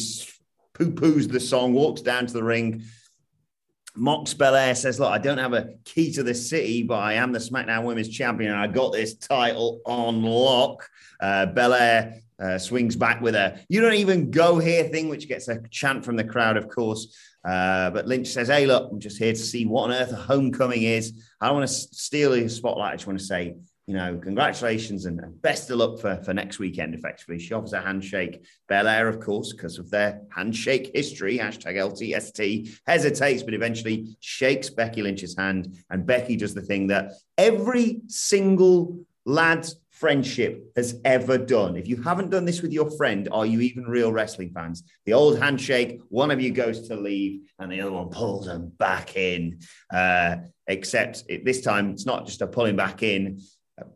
[0.73, 2.85] poo poos the song, walks down to the ring
[3.97, 7.33] Mox Belair says, Look, I don't have a key to the city, but I am
[7.33, 10.89] the SmackDown Women's Champion and I got this title on lock.
[11.21, 15.49] Uh, Belair uh, swings back with a you don't even go here thing, which gets
[15.49, 17.17] a chant from the crowd, of course.
[17.45, 20.17] Uh, but Lynch says, Hey, look, I'm just here to see what on earth a
[20.17, 21.13] homecoming is.
[21.41, 22.95] I don't want to steal your spotlight.
[22.95, 23.55] I just want to say
[23.87, 27.39] you know, congratulations and, best of luck for, for next weekend, effectively.
[27.39, 28.45] She offers a handshake.
[28.67, 35.03] Belair, of course, because of their handshake history, hashtag LTST, hesitates, but eventually shakes Becky
[35.03, 35.77] Lynch's hand.
[35.91, 41.77] And Becky does the thing that every single lad's friendship has ever done.
[41.77, 44.83] If you haven't done this with your friend, are you even real wrestling fans?
[45.07, 48.73] The old handshake, one of you goes to leave and the other one pulls them
[48.77, 49.61] back in.
[49.93, 53.41] Uh, except it, this time, it's not just a pulling back in.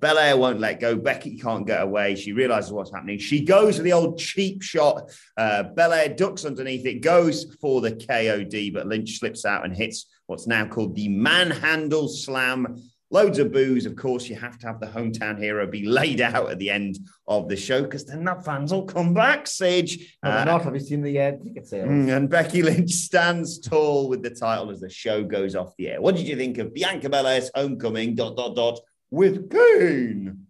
[0.01, 0.97] Belair won't let go.
[0.97, 2.17] Becky can't get away.
[2.17, 3.19] She realizes what's happening.
[3.19, 5.11] She goes for the old cheap shot.
[5.37, 10.07] Uh, Belair ducks underneath it, goes for the KOD, but Lynch slips out and hits
[10.27, 12.83] what's now called the manhandle slam.
[13.11, 13.87] Loads of boos.
[13.87, 16.99] Of course, you have to have the hometown hero be laid out at the end
[17.27, 20.19] of the show because then the fans will come back, Sage.
[20.23, 20.65] No, Uh, not.
[20.65, 21.89] Have you seen the uh, ticket sales?
[21.89, 25.89] Mm, And Becky Lynch stands tall with the title as the show goes off the
[25.89, 26.03] air.
[26.03, 28.15] What did you think of Bianca Belair's homecoming?
[28.15, 28.79] Dot dot dot
[29.11, 30.47] with Kane.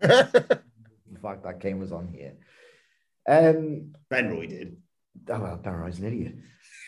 [1.14, 2.34] The fact that Kane was on here.
[3.26, 4.76] Um, Ben Roy did.
[5.30, 6.34] oh well, Barrow's an idiot.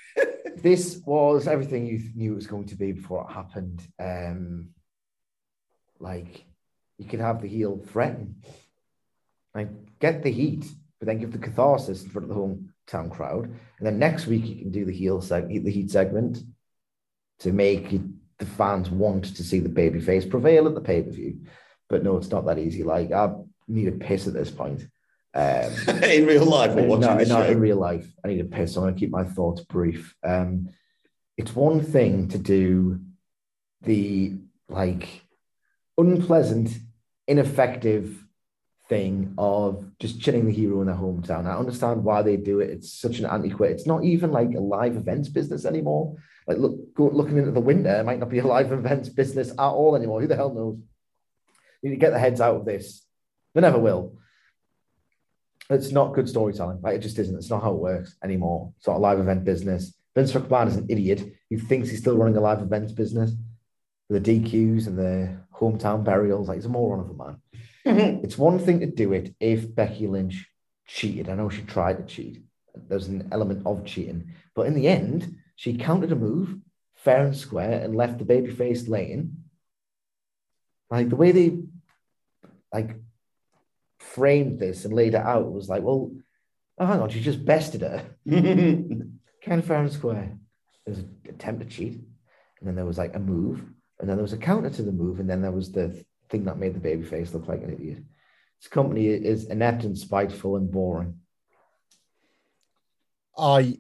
[0.62, 3.80] this was everything you knew it was going to be before it happened.
[3.98, 4.70] Um,
[5.98, 6.44] like
[6.98, 8.42] you could have the heel threaten,
[9.54, 10.66] like get the heat,
[10.98, 14.44] but then give the catharsis in front of the hometown crowd, and then next week
[14.44, 16.38] you can do the heel seg- the heat segment
[17.38, 18.02] to make it-
[18.38, 21.40] the fans want to see the babyface prevail at the pay per view.
[21.88, 22.82] But no, it's not that easy.
[22.82, 23.32] Like I
[23.68, 24.86] need a piss at this point.
[25.34, 25.72] Um,
[26.02, 28.10] in real life or watching not in real life.
[28.24, 28.74] I need a piss.
[28.74, 30.14] So I'm going to keep my thoughts brief.
[30.24, 30.70] Um,
[31.36, 33.00] it's one thing to do
[33.82, 34.34] the
[34.68, 35.22] like
[35.98, 36.70] unpleasant,
[37.28, 38.24] ineffective
[38.88, 41.46] thing of just chilling the hero in their hometown.
[41.46, 42.70] I understand why they do it.
[42.70, 43.76] It's such an antiquated.
[43.76, 46.16] It's not even like a live events business anymore.
[46.46, 49.50] Like look, go, looking into the window, it might not be a live events business
[49.50, 50.20] at all anymore.
[50.20, 50.78] Who the hell knows?
[51.82, 53.04] You need to get the heads out of this.
[53.54, 54.16] They never will
[55.70, 56.80] it's not good storytelling.
[56.80, 57.36] Like it just isn't.
[57.36, 58.72] It's not how it works anymore.
[58.78, 59.94] It's not a live event business.
[60.14, 63.32] Vince McMahon is an idiot who thinks he's still running a live events business
[64.08, 66.48] with the DQs and the hometown burials.
[66.48, 67.36] Like he's a moron of a man.
[67.86, 68.24] Mm-hmm.
[68.24, 70.46] it's one thing to do it if Becky Lynch
[70.88, 71.28] cheated.
[71.28, 72.42] I know she tried to cheat.
[72.74, 76.56] There's an element of cheating, but in the end, she countered a move
[76.94, 79.44] fair and square and left the babyface laying.
[80.90, 81.58] Like the way they
[82.72, 82.96] like
[83.98, 86.12] framed this and laid it out was like, well,
[86.78, 88.04] oh, hang on, she just bested her.
[88.30, 90.36] kind of fair and square.
[90.84, 93.60] There was an attempt to cheat, and then there was like a move,
[93.98, 96.44] and then there was a counter to the move, and then there was the thing
[96.44, 97.98] that made the baby face look like an idiot.
[98.60, 101.20] This company is inept and spiteful and boring.
[103.38, 103.78] I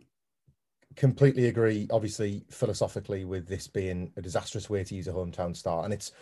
[0.96, 5.84] completely agree, obviously, philosophically, with this being a disastrous way to use a hometown star.
[5.84, 6.12] And it's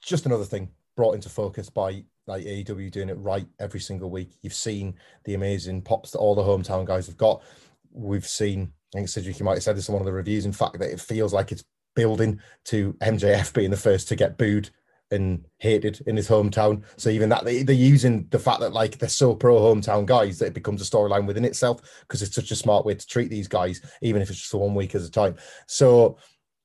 [0.00, 4.32] just another thing brought into focus by like AEW doing it right every single week.
[4.42, 7.42] You've seen the amazing pops that all the hometown guys have got.
[7.92, 10.44] We've seen, I think Cedric, you might have said this in one of the reviews,
[10.44, 11.64] in fact, that it feels like it's
[11.96, 14.70] building to MJF being the first to get booed
[15.10, 16.82] and hated in his hometown.
[16.96, 20.38] So even that they, they're using the fact that like they're so pro hometown guys
[20.38, 23.30] that it becomes a storyline within itself because it's such a smart way to treat
[23.30, 25.36] these guys, even if it's just for one week at a time.
[25.66, 26.18] So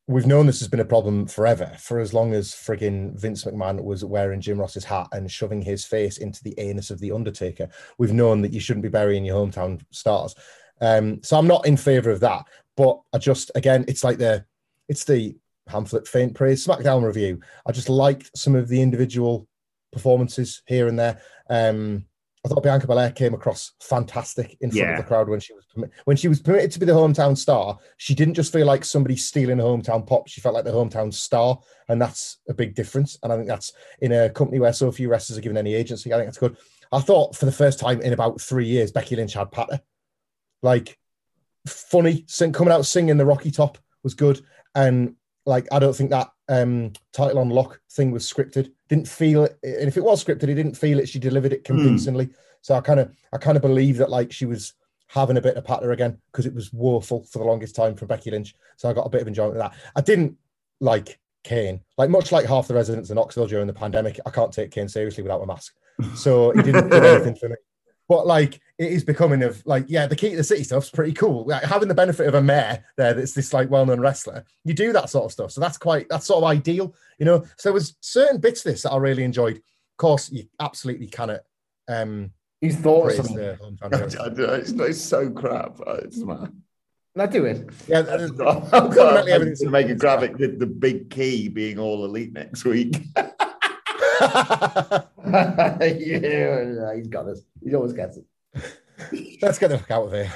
[0.07, 3.81] we've known this has been a problem forever, for as long as frigging Vince McMahon
[3.83, 7.69] was wearing Jim Ross's hat and shoving his face into the anus of the Undertaker.
[7.97, 10.35] We've known that you shouldn't be burying your hometown stars.
[10.81, 14.45] Um, so I'm not in favor of that, but I just again, it's like the
[14.89, 17.39] it's the pamphlet faint praise SmackDown review.
[17.65, 19.47] I just liked some of the individual
[19.91, 21.21] performances here and there.
[21.49, 22.05] Um,
[22.45, 24.91] I thought Bianca Belair came across fantastic in front Yeah.
[24.91, 27.37] of the crowd when she was permi- when she was permitted to be the hometown
[27.37, 27.79] star.
[27.95, 30.27] She didn't just feel like somebody stealing a hometown pop.
[30.27, 31.57] She felt like the hometown star,
[31.87, 33.17] and that's a big difference.
[33.23, 36.11] And I think that's in a company where so few wrestlers are given any agency.
[36.13, 36.57] I think that's good.
[36.91, 39.79] I thought for the first time in about three years, Becky Lynch had patter.
[40.61, 40.97] Like
[41.65, 44.41] funny, sing, coming out singing the Rocky Top was good,
[44.75, 45.15] and
[45.45, 48.71] like I don't think that um title on lock thing was scripted.
[48.89, 51.09] Didn't feel it, and if it was scripted, he didn't feel it.
[51.09, 52.29] She delivered it convincingly.
[52.61, 54.73] So I kind of I kind of believe that like she was
[55.07, 58.07] having a bit of patter again because it was woeful for the longest time from
[58.07, 58.55] Becky Lynch.
[58.77, 59.77] So I got a bit of enjoyment of that.
[59.95, 60.37] I didn't
[60.79, 64.19] like Kane, like much like half the residents in Knoxville during the pandemic.
[64.25, 65.73] I can't take Kane seriously without a mask,
[66.15, 67.55] so he didn't do anything for me.
[68.13, 71.13] But like it is becoming of like, yeah, the key to the city stuff's pretty
[71.13, 71.45] cool.
[71.47, 74.93] Like having the benefit of a mayor there that's this like well-known wrestler, you do
[74.93, 75.51] that sort of stuff.
[75.51, 77.39] So that's quite that's sort of ideal, you know.
[77.57, 79.55] So there was certain bits of this that I really enjoyed.
[79.57, 81.39] Of course, you absolutely cannot
[81.87, 82.29] um
[82.61, 83.35] He's thought of praise something.
[83.37, 84.15] the hometown heroes.
[84.19, 85.79] I don't know, it's, it's so crap.
[86.03, 86.53] It's mad.
[87.15, 87.67] Now do it.
[87.87, 91.09] Yeah, I've there's- got, I've fundamentally got everything's- to make a graphic with the big
[91.09, 93.01] key being all elite next week.
[95.25, 97.41] yeah, he's got us.
[97.63, 98.25] He always gets it.
[99.41, 100.31] Let's get the fuck out of here.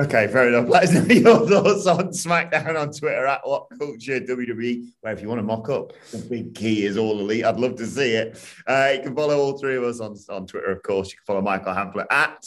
[0.00, 0.68] Okay, fair enough.
[0.68, 5.20] Let us know your thoughts on SmackDown on Twitter at What Culture WWE, where if
[5.20, 8.12] you want to mock up the big key is all elite, I'd love to see
[8.12, 8.40] it.
[8.66, 11.10] Uh, you can follow all three of us on, on Twitter, of course.
[11.10, 12.46] You can follow Michael Hamflett at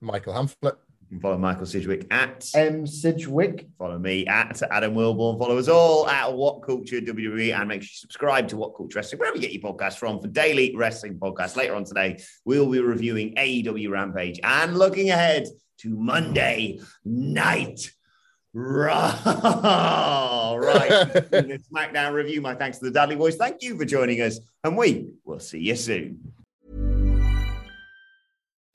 [0.00, 0.76] Michael Hamflett.
[1.10, 2.86] You can follow Michael Sidgwick at M.
[2.86, 3.66] Sidgwick.
[3.78, 5.38] Follow me at Adam Wilborn.
[5.38, 8.98] Follow us all at What Culture WWE and make sure you subscribe to What Culture
[8.98, 11.56] Wrestling, wherever you get your podcast from, for daily wrestling podcasts.
[11.56, 15.46] Later on today, we'll be reviewing AEW Rampage and looking ahead
[15.78, 17.90] to Monday night.
[18.52, 19.08] Raw.
[20.60, 20.88] right.
[21.30, 22.42] the SmackDown review.
[22.42, 23.36] My thanks to the Dudley Boys.
[23.36, 26.34] Thank you for joining us, and we will see you soon.